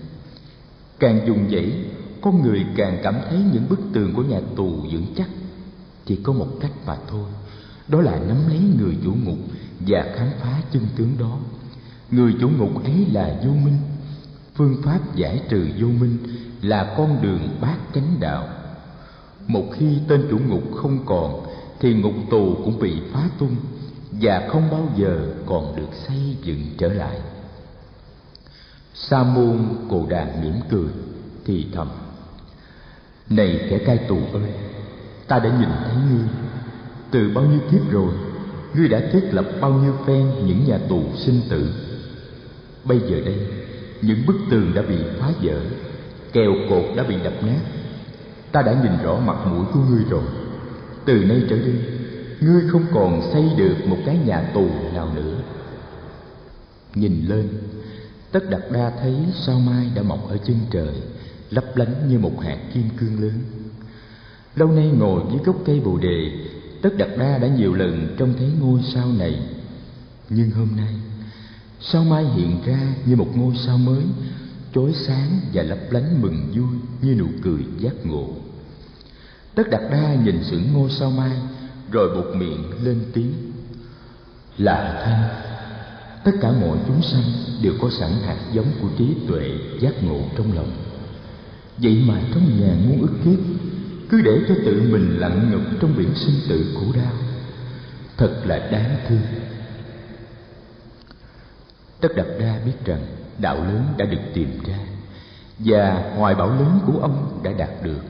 [0.98, 1.72] Càng dùng dãy,
[2.20, 5.28] con người càng cảm thấy những bức tường của nhà tù vững chắc.
[6.06, 7.30] Chỉ có một cách mà thôi,
[7.88, 9.38] đó là nắm lấy người chủ ngục
[9.80, 11.38] và khám phá chân tướng đó.
[12.10, 13.78] Người chủ ngục ấy là vô minh.
[14.54, 16.18] Phương pháp giải trừ vô minh
[16.64, 18.48] là con đường bát chánh đạo.
[19.46, 21.46] Một khi tên chủ ngục không còn,
[21.80, 23.56] thì ngục tù cũng bị phá tung
[24.12, 27.18] và không bao giờ còn được xây dựng trở lại.
[28.94, 29.58] Sa môn
[29.90, 30.88] cồ đàn mỉm cười
[31.44, 31.88] thì thầm,
[33.30, 34.52] này kẻ cai tù ơi,
[35.28, 36.28] ta đã nhìn thấy ngươi.
[37.10, 38.12] Từ bao nhiêu kiếp rồi,
[38.74, 41.74] ngươi đã thiết lập bao nhiêu phen những nhà tù sinh tử.
[42.84, 43.46] Bây giờ đây,
[44.02, 45.60] những bức tường đã bị phá vỡ
[46.34, 47.60] kèo cột đã bị đập nát.
[48.52, 50.24] Ta đã nhìn rõ mặt mũi của ngươi rồi.
[51.04, 51.72] Từ nay trở đi,
[52.40, 55.34] ngươi không còn xây được một cái nhà tù nào nữa.
[56.94, 57.48] Nhìn lên,
[58.32, 59.14] tất đặt đa thấy
[59.46, 60.94] sao mai đã mọc ở chân trời,
[61.50, 63.38] lấp lánh như một hạt kim cương lớn.
[64.56, 66.30] Lâu nay ngồi dưới gốc cây bồ đề,
[66.82, 69.38] tất đặt đa đã nhiều lần trông thấy ngôi sao này.
[70.28, 70.94] Nhưng hôm nay,
[71.80, 74.02] sao mai hiện ra như một ngôi sao mới
[74.74, 78.28] chói sáng và lấp lánh mừng vui như nụ cười giác ngộ.
[79.54, 81.36] Tất đặt đa nhìn sự ngôi sao mai,
[81.90, 83.32] rồi bột miệng lên tiếng.
[84.58, 85.28] Là thanh,
[86.24, 87.24] tất cả mọi chúng sanh
[87.62, 89.50] đều có sẵn hạt giống của trí tuệ
[89.80, 90.72] giác ngộ trong lòng.
[91.78, 93.38] Vậy mà trong nhà muôn ức kiếp,
[94.08, 97.12] cứ để cho tự mình lặng ngục trong biển sinh tử khổ đau,
[98.16, 99.22] thật là đáng thương
[102.04, 103.06] tất đặt đa biết rằng
[103.38, 104.78] đạo lớn đã được tìm ra,
[105.58, 108.00] và hoài bão lớn của ông đã đạt được.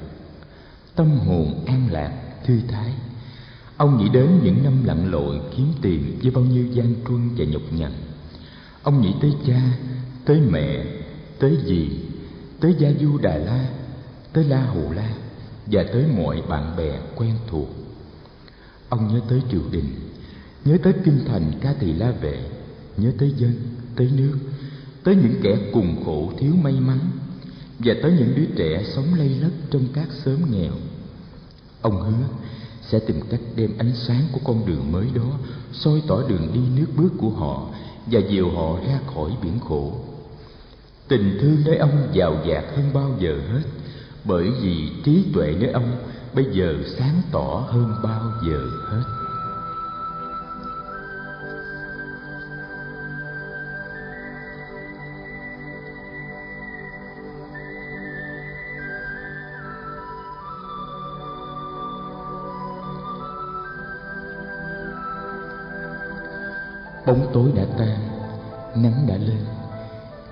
[0.95, 2.13] Tâm hồn an lạc,
[2.45, 2.93] thư thái.
[3.77, 7.45] Ông nghĩ đến những năm lặn lội kiếm tìm với bao nhiêu gian truân và
[7.45, 7.93] nhọc nhằn.
[8.83, 9.61] Ông nghĩ tới cha,
[10.25, 10.85] tới mẹ,
[11.39, 11.91] tới dì,
[12.61, 13.69] tới gia du đà la,
[14.33, 15.11] tới la hầu la,
[15.67, 17.69] và tới mọi bạn bè quen thuộc.
[18.89, 19.89] Ông nhớ tới triều đình,
[20.65, 22.39] nhớ tới kinh thành ca tỳ la vệ,
[22.97, 24.39] nhớ tới dân tới nước,
[25.05, 26.99] tới những kẻ cùng khổ thiếu may mắn,
[27.79, 30.73] và tới những đứa trẻ sống lây lất trong các xóm nghèo.
[31.81, 32.27] Ông hứa
[32.91, 35.39] sẽ tìm cách đem ánh sáng của con đường mới đó
[35.73, 37.69] soi tỏ đường đi nước bước của họ
[38.07, 39.93] và dìu họ ra khỏi biển khổ.
[41.09, 43.63] Tình thương nơi ông giàu dạt hơn bao giờ hết,
[44.25, 45.97] bởi vì trí tuệ nơi ông
[46.35, 49.24] bây giờ sáng tỏ hơn bao giờ hết.
[67.07, 67.99] Bóng tối đã tan,
[68.77, 69.45] nắng đã lên.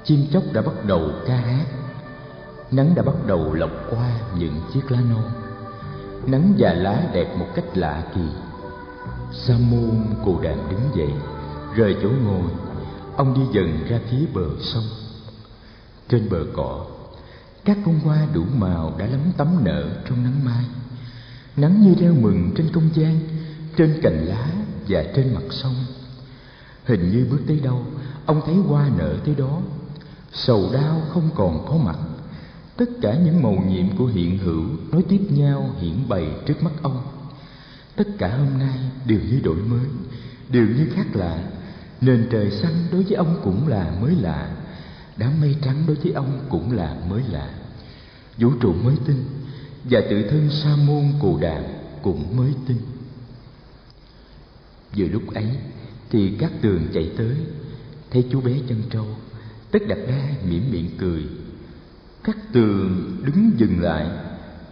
[0.05, 1.66] Chim chóc đã bắt đầu ca hát.
[2.70, 5.31] Nắng đã bắt đầu lọc qua những chiếc lá non.
[6.27, 8.20] Nắng và lá đẹp một cách lạ kỳ.
[9.33, 11.12] Sa môn cù đàn đứng dậy,
[11.75, 12.51] rời chỗ ngồi.
[13.16, 14.85] Ông đi dần ra phía bờ sông.
[16.09, 16.87] Trên bờ cỏ,
[17.64, 20.64] các bông hoa đủ màu đã lắm tấm nở trong nắng mai.
[21.57, 23.18] Nắng như reo mừng trên không gian,
[23.77, 24.49] trên cành lá
[24.89, 25.75] và trên mặt sông
[26.85, 27.87] hình như bước tới đâu,
[28.26, 29.61] ông thấy hoa nở tới đó.
[30.33, 31.97] Sầu đau không còn có mặt.
[32.76, 36.72] Tất cả những màu nhiệm của hiện hữu nối tiếp nhau hiển bày trước mắt
[36.83, 37.03] ông.
[37.97, 39.87] Tất cả hôm nay đều như đổi mới,
[40.49, 41.45] đều như khác lạ.
[42.01, 44.57] Nền trời xanh đối với ông cũng là mới lạ.
[45.16, 47.51] Đám mây trắng đối với ông cũng là mới lạ.
[48.39, 49.24] Vũ trụ mới tin
[49.85, 51.62] và tự thân sa môn cù đàm
[52.03, 52.76] cũng mới tin
[54.97, 55.49] vừa lúc ấy
[56.13, 57.37] thì các tường chạy tới.
[58.11, 59.07] Thấy chú bé chân trâu
[59.71, 61.23] tất đặt đa mỉm miệng cười.
[62.25, 64.07] Các tường đứng dừng lại,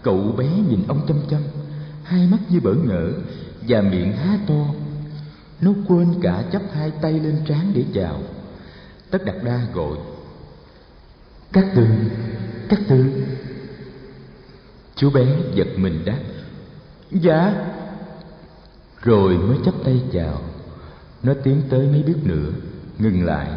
[0.02, 1.42] cậu bé nhìn ông chăm chăm,
[2.02, 3.12] hai mắt như bỡ ngỡ
[3.68, 4.66] và miệng há to.
[5.60, 8.22] Nó quên cả chắp hai tay lên trán để chào.
[9.10, 9.98] Tất đặt đa gọi,
[11.52, 12.08] các tường
[12.68, 13.10] các tường.
[14.96, 16.18] Chú bé giật mình đáp
[17.10, 17.54] dạ.
[19.02, 20.40] Rồi mới chắp tay chào
[21.22, 22.50] nó tiến tới mấy bước nữa,
[22.98, 23.48] ngừng lại,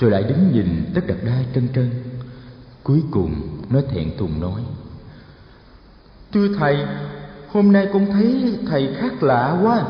[0.00, 1.90] rồi lại đứng nhìn tất đặt đai trân trân.
[2.82, 4.62] Cuối cùng, nó thẹn thùng nói,
[6.32, 6.86] thưa thầy,
[7.48, 9.86] hôm nay con thấy thầy khác lạ quá.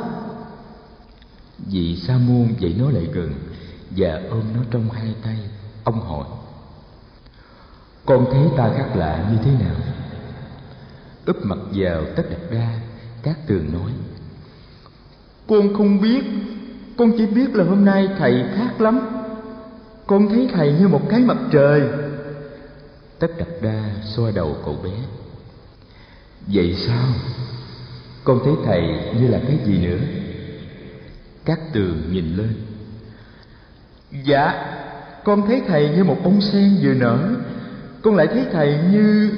[1.59, 3.33] Vị sa môn dậy nó lại gần
[3.91, 5.39] và ôm nó trong hai tay,
[5.85, 6.27] ông hỏi,
[8.07, 9.77] con thấy ta khác lạ như thế nào?
[11.27, 12.81] Úp mặt vào tất đặt đa,
[13.23, 13.93] các tường nói,
[15.47, 16.25] con không biết
[17.03, 19.01] con chỉ biết là hôm nay thầy khác lắm.
[20.07, 21.83] Con thấy thầy như một cái mặt trời.
[23.19, 24.91] Tất đặt đa xoa đầu cậu bé.
[26.47, 27.09] Vậy sao?
[28.25, 28.83] Con thấy thầy
[29.21, 29.99] như là cái gì nữa?
[31.45, 32.55] Các tường nhìn lên.
[34.25, 34.75] Dạ
[35.25, 37.19] con thấy thầy như một bông sen vừa nở.
[38.03, 39.31] Con lại thấy thầy như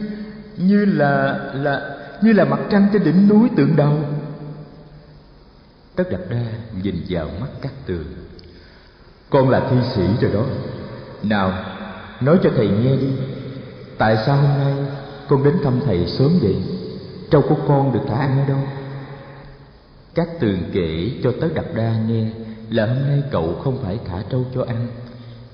[0.56, 3.98] như là là, như là mặt trăng trên đỉnh núi tượng đầu
[5.97, 6.45] tất đặt đa
[6.82, 8.05] nhìn vào mắt các tường.
[9.30, 10.45] Con là thi sĩ rồi đó.
[11.22, 11.53] Nào,
[12.20, 13.09] nói cho thầy nghe đi.
[13.99, 14.74] Tại sao hôm nay
[15.28, 16.57] con đến thăm thầy sớm vậy?
[17.30, 18.61] Trâu của con được thả ăn ở đâu?
[20.14, 22.26] Các tường kể cho tất đặt đa nghe
[22.70, 24.86] là hôm nay cậu không phải thả trâu cho ăn.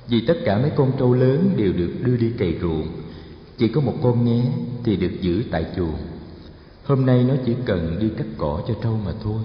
[0.08, 2.88] Vì tất cả mấy con trâu lớn đều được đưa đi cày ruộng.
[3.58, 4.42] Chỉ có một con nghé
[4.84, 5.96] thì được giữ tại chuồng.
[6.84, 9.42] Hôm nay nó chỉ cần đi cắt cỏ cho trâu mà thôi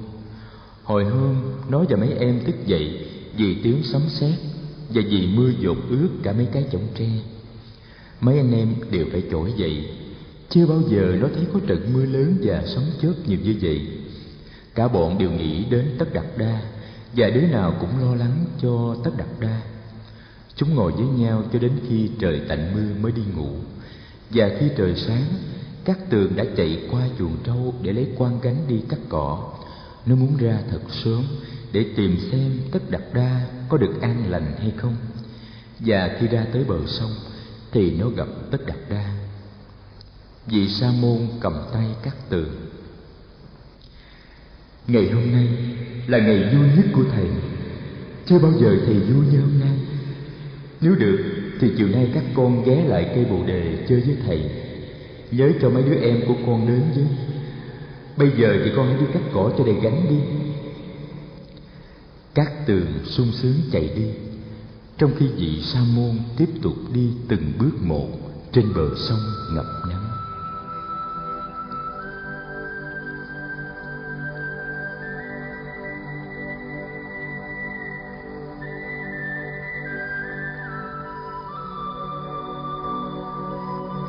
[0.86, 1.36] hồi hôm,
[1.70, 3.08] nó và mấy em thức dậy
[3.38, 4.40] vì tiếng sấm sét
[4.90, 7.10] và vì mưa dột ướt cả mấy cái chõng tre.
[8.22, 9.90] Mấy anh em đều phải trỗi dậy.
[10.50, 13.82] Chưa bao giờ nó thấy có trận mưa lớn và sấm chớp nhiều như vậy.
[14.76, 16.62] Cả bọn đều nghĩ đến tất đặt đa
[17.16, 19.62] và đứa nào cũng lo lắng cho tất đặt đa.
[20.56, 23.50] Chúng ngồi với nhau cho đến khi trời tạnh mưa mới đi ngủ.
[24.30, 25.26] Và khi trời sáng,
[25.86, 29.54] các tường đã chạy qua chuồng trâu để lấy quan gánh đi cắt cỏ
[30.06, 31.24] nó muốn ra thật sớm
[31.72, 34.96] để tìm xem tất đặt đa có được an lành hay không.
[35.80, 37.12] Và khi ra tới bờ sông
[37.72, 39.16] thì nó gặp tất đặt đa.
[40.48, 42.66] Vị sa môn cầm tay các tường
[44.88, 45.48] ngày hôm nay
[46.08, 47.26] là ngày vui nhất của thầy.
[48.26, 49.78] Chưa bao giờ thầy vui như hôm nay.
[50.82, 51.20] Nếu được
[51.60, 54.50] thì chiều nay các con ghé lại cây bồ đề chơi với thầy.
[55.32, 57.06] Nhớ cho mấy đứa em của con đến với
[58.18, 60.18] bây giờ thì con hãy đi cắt cỏ cho đầy gánh đi.
[62.34, 64.06] Các tường sung sướng chạy đi.
[64.98, 68.08] Trong khi vị sa môn tiếp tục đi từng bước một
[68.52, 69.20] trên bờ sông
[69.54, 70.06] ngập nắng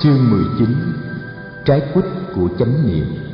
[0.01, 0.69] Chương 19
[1.65, 2.05] Trái quýt
[2.35, 3.26] của chánh niệm.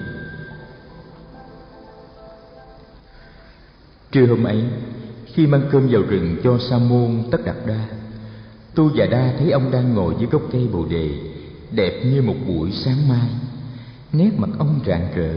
[4.12, 4.64] Trưa hôm ấy,
[5.26, 7.88] khi mang cơm vào rừng cho Sa môn tất đặt đa,
[8.74, 11.10] Tu và Đa thấy ông đang ngồi dưới gốc cây bồ đề,
[11.70, 13.28] đẹp như một buổi sáng mai.
[14.12, 15.34] Nét mặt ông rạng rỡ,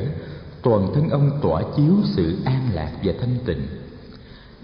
[0.61, 3.61] toàn thân ông tỏa chiếu sự an lạc và thanh tịnh.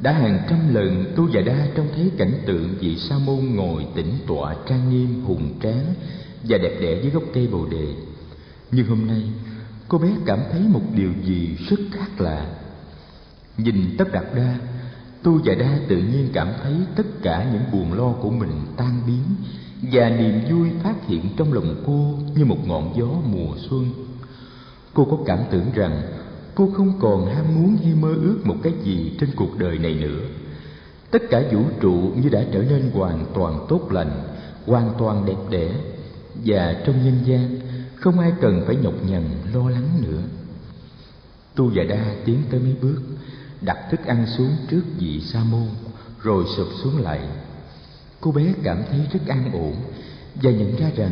[0.01, 3.85] Đã hàng trăm lần Tu và Đa trông thấy cảnh tượng vị Sa môn ngồi
[3.95, 5.93] tĩnh tọa trang nghiêm hùng tráng
[6.43, 7.87] và đẹp đẽ dưới gốc cây bồ đề.
[8.71, 9.23] Nhưng hôm nay,
[9.87, 12.45] cô bé cảm thấy một điều gì rất khác lạ
[13.63, 14.59] Nhìn tất đạt đa,
[15.23, 19.01] tu và đa tự nhiên cảm thấy tất cả những buồn lo của mình tan
[19.07, 19.23] biến
[19.91, 23.85] và niềm vui phát hiện trong lòng cô như một ngọn gió mùa xuân.
[24.93, 26.01] Cô có cảm tưởng rằng
[26.55, 29.93] cô không còn ham muốn hay mơ ước một cái gì trên cuộc đời này
[29.93, 30.19] nữa.
[31.11, 34.11] Tất cả vũ trụ như đã trở nên hoàn toàn tốt lành,
[34.65, 35.71] hoàn toàn đẹp đẽ
[36.45, 37.59] và trong nhân gian
[37.95, 39.23] không ai cần phải nhọc nhằn
[39.53, 40.21] lo lắng nữa.
[41.55, 43.01] Tu và Đa tiến tới mấy bước,
[43.61, 45.67] đặt thức ăn xuống trước vị sa môn
[46.21, 47.19] rồi sụp xuống lại.
[48.21, 49.75] Cô bé cảm thấy rất an ổn
[50.35, 51.11] và nhận ra rằng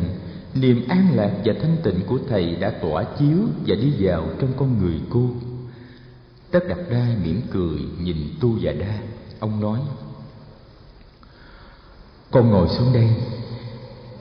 [0.53, 4.53] niềm an lạc và thanh tịnh của thầy đã tỏa chiếu và đi vào trong
[4.57, 5.29] con người cô.
[6.51, 8.97] Tất đặt đai, mỉm cười nhìn tu và đa.
[9.39, 9.79] Ông nói
[12.31, 13.09] con ngồi xuống đây.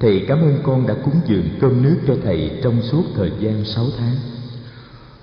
[0.01, 3.65] Thầy cảm ơn con đã cúng dường cơm nước cho thầy trong suốt thời gian
[3.65, 4.15] sáu tháng.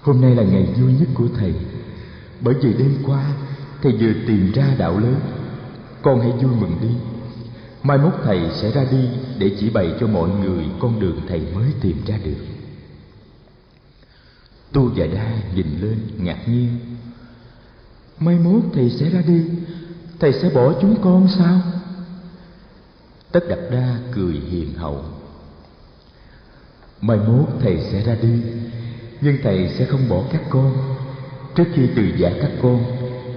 [0.01, 1.53] Hôm nay là ngày vui nhất của thầy
[2.41, 3.33] bởi vì đêm qua
[3.81, 5.19] thầy vừa tìm ra đạo lớn.
[6.01, 6.89] Con hãy vui mừng đi.
[7.83, 9.09] Mai mốt thầy sẽ ra đi
[9.39, 12.45] để chỉ bày cho mọi người con đường thầy mới tìm ra được.
[14.71, 16.77] Tu và đa nhìn lên, ngạc nhiên.
[18.19, 19.41] Mai mốt thầy sẽ ra đi,
[20.19, 21.61] thầy sẽ bỏ chúng con sao?
[23.31, 25.03] Tất đặt đa cười hiền hậu.
[27.01, 28.41] Mai mốt thầy sẽ ra đi,
[29.21, 30.94] nhưng thầy sẽ không bỏ các con
[31.55, 32.83] trước khi từ giả các con,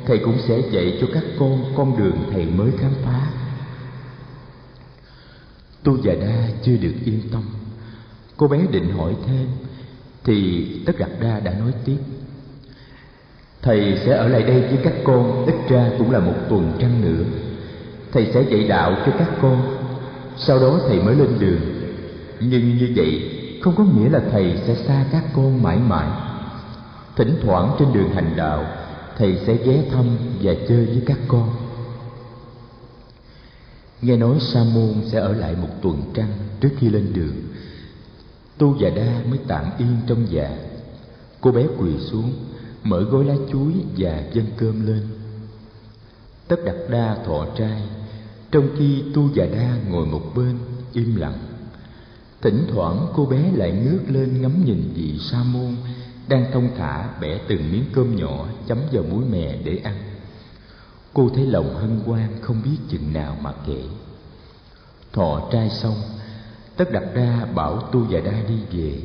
[0.07, 3.31] thầy cũng sẽ dạy cho các con con đường thầy mới khám phá.
[5.83, 7.43] Tu già đa chưa được yên tâm.
[8.37, 9.47] Cô bé định hỏi thêm,
[10.25, 11.99] thì tất đặt đa đã nói tiếp.
[13.63, 17.01] Thầy sẽ ở lại đây với các con, ít ra cũng là một tuần trăng
[17.01, 17.25] nữa.
[18.13, 19.77] Thầy sẽ dạy đạo cho các con,
[20.37, 21.61] sau đó thầy mới lên đường.
[22.41, 23.31] Nhưng như vậy,
[23.63, 26.28] không có nghĩa là thầy sẽ xa các con mãi mãi
[27.19, 28.67] thỉnh thoảng trên đường hành đạo,
[29.17, 30.07] thầy sẽ ghé thăm
[30.43, 31.51] và chơi với các con.
[34.03, 37.35] Nghe nói sa môn sẽ ở lại một tuần trăng trước khi lên đường.
[38.59, 40.51] Tu và đa mới tạm yên trong dạ.
[41.41, 42.33] Cô bé quỳ xuống,
[42.85, 45.09] mở gói lá chuối và dâng cơm lên.
[46.49, 47.83] Tất đặt đa thọ trai,
[48.51, 50.59] trong khi tu và đa ngồi một bên,
[50.93, 51.39] im lặng.
[52.43, 55.77] Thỉnh thoảng cô bé lại ngước lên ngắm nhìn vị sa môn
[56.29, 59.95] đang thông thả bẻ từng miếng cơm nhỏ, chấm vào muối mè để ăn.
[61.15, 63.83] Cô thấy lòng hân hoan, không biết chừng nào mà kể.
[65.13, 65.97] Thọ trai xong,
[66.77, 69.03] tất đặt ra bảo tu và đa đi về,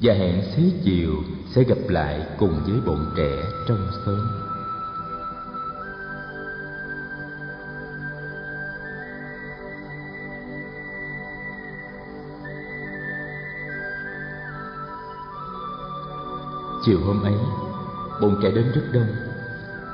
[0.00, 1.12] và hẹn xế chiều
[1.54, 3.32] sẽ gặp lại cùng với bọn trẻ
[3.68, 4.45] trong xóm.
[16.86, 17.34] Chiều hôm ấy
[18.20, 19.06] bọn trẻ đến rất đông.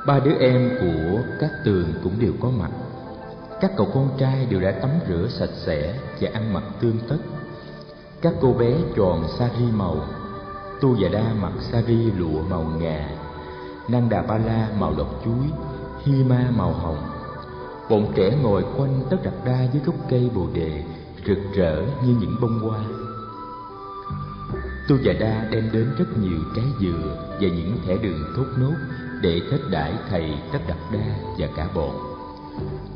[0.07, 2.71] Ba đứa em của các tường cũng đều có mặt.
[3.61, 7.17] Các cậu con trai đều đã tắm rửa sạch sẽ và ăn mặc tươm tất.
[8.21, 9.97] Các cô bé tròn sari màu,
[10.81, 13.09] tu và đa mặc sari lụa màu ngà
[13.87, 15.45] năng đà ba la màu độc chuối,
[16.03, 16.97] hi ma màu hồng.
[17.89, 20.83] Bọn trẻ ngồi quanh tất đặt đa dưới gốc cây bồ đề
[21.27, 22.79] rực rỡ như những bông hoa
[24.87, 28.75] tu và đa đem đến rất nhiều trái dừa và những thẻ đường thốt nốt
[29.21, 32.13] để thết đãi thầy tất Đạt đa và cả bọn.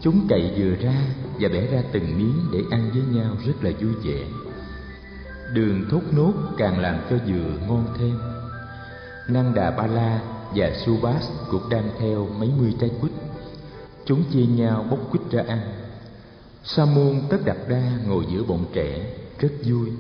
[0.02, 0.96] Chúng cậy dừa ra
[1.40, 4.26] và bẻ ra từng miếng để ăn với nhau rất là vui vẻ.
[5.54, 8.20] Đường thốt nốt càng làm cho dừa ngon thêm.
[9.30, 10.22] Năng đà ba la
[10.56, 13.12] và subas cũng đem theo mấy mươi trái quýt.
[14.06, 15.60] Chúng chia nhau bốc quýt ra ăn.
[16.64, 19.92] Sa môn tất đặt đa ngồi giữa bọn trẻ, rất vui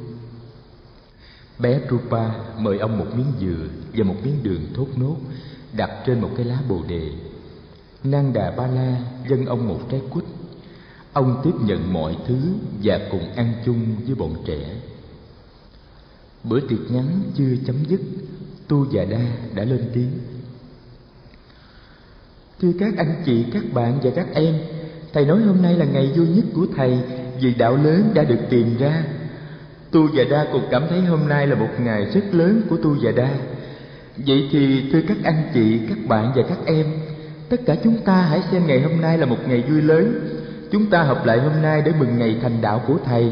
[1.60, 2.30] bé rupa
[2.60, 5.16] mời ông một miếng dừa và một miếng đường thốt nốt
[5.74, 7.10] đặt trên một cái lá bồ đề.
[8.04, 10.26] Nang đà ba la dâng ông một trái quýt.
[11.14, 12.38] Ông tiếp nhận mọi thứ
[12.84, 14.76] và cùng ăn chung với bọn trẻ.
[16.44, 18.02] Bữa tiệc ngắn chưa chấm dứt,
[18.68, 19.22] tu già đa
[19.56, 20.12] đã lên tiếng.
[22.62, 24.56] Thưa các anh chị, các bạn và các em,
[25.14, 27.00] thầy nói hôm nay là ngày vui nhất của thầy
[27.42, 29.04] vì đạo lớn đã được tìm ra
[29.92, 32.96] tu và đa cũng cảm thấy hôm nay là một ngày rất lớn của tu
[33.02, 33.30] và đa.
[34.18, 36.86] Vậy thì thưa các anh chị, các bạn và các em,
[37.50, 40.20] tất cả chúng ta hãy xem ngày hôm nay là một ngày vui lớn.
[40.72, 43.32] Chúng ta hợp lại hôm nay để mừng ngày thành đạo của thầy.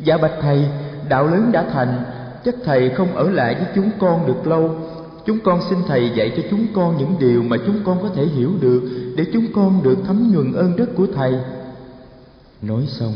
[0.00, 0.64] Dạ bạch thầy,
[1.08, 2.04] đạo lớn đã thành,
[2.44, 4.76] chắc thầy không ở lại với chúng con được lâu.
[5.26, 8.24] Chúng con xin thầy dạy cho chúng con những điều mà chúng con có thể
[8.24, 8.82] hiểu được
[9.16, 11.34] để chúng con được thấm nhuần ơn đức của thầy.
[12.62, 13.14] Nói xong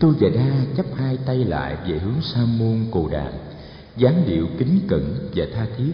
[0.00, 3.32] tu và đa chấp hai tay lại về hướng sa môn cồ đàm
[3.96, 5.92] dáng điệu kính cẩn và tha thiết.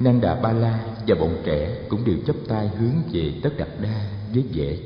[0.00, 4.06] Nanda Ba La và bọn trẻ cũng đều chấp tay hướng về tất đặt đa
[4.34, 4.76] với vẻ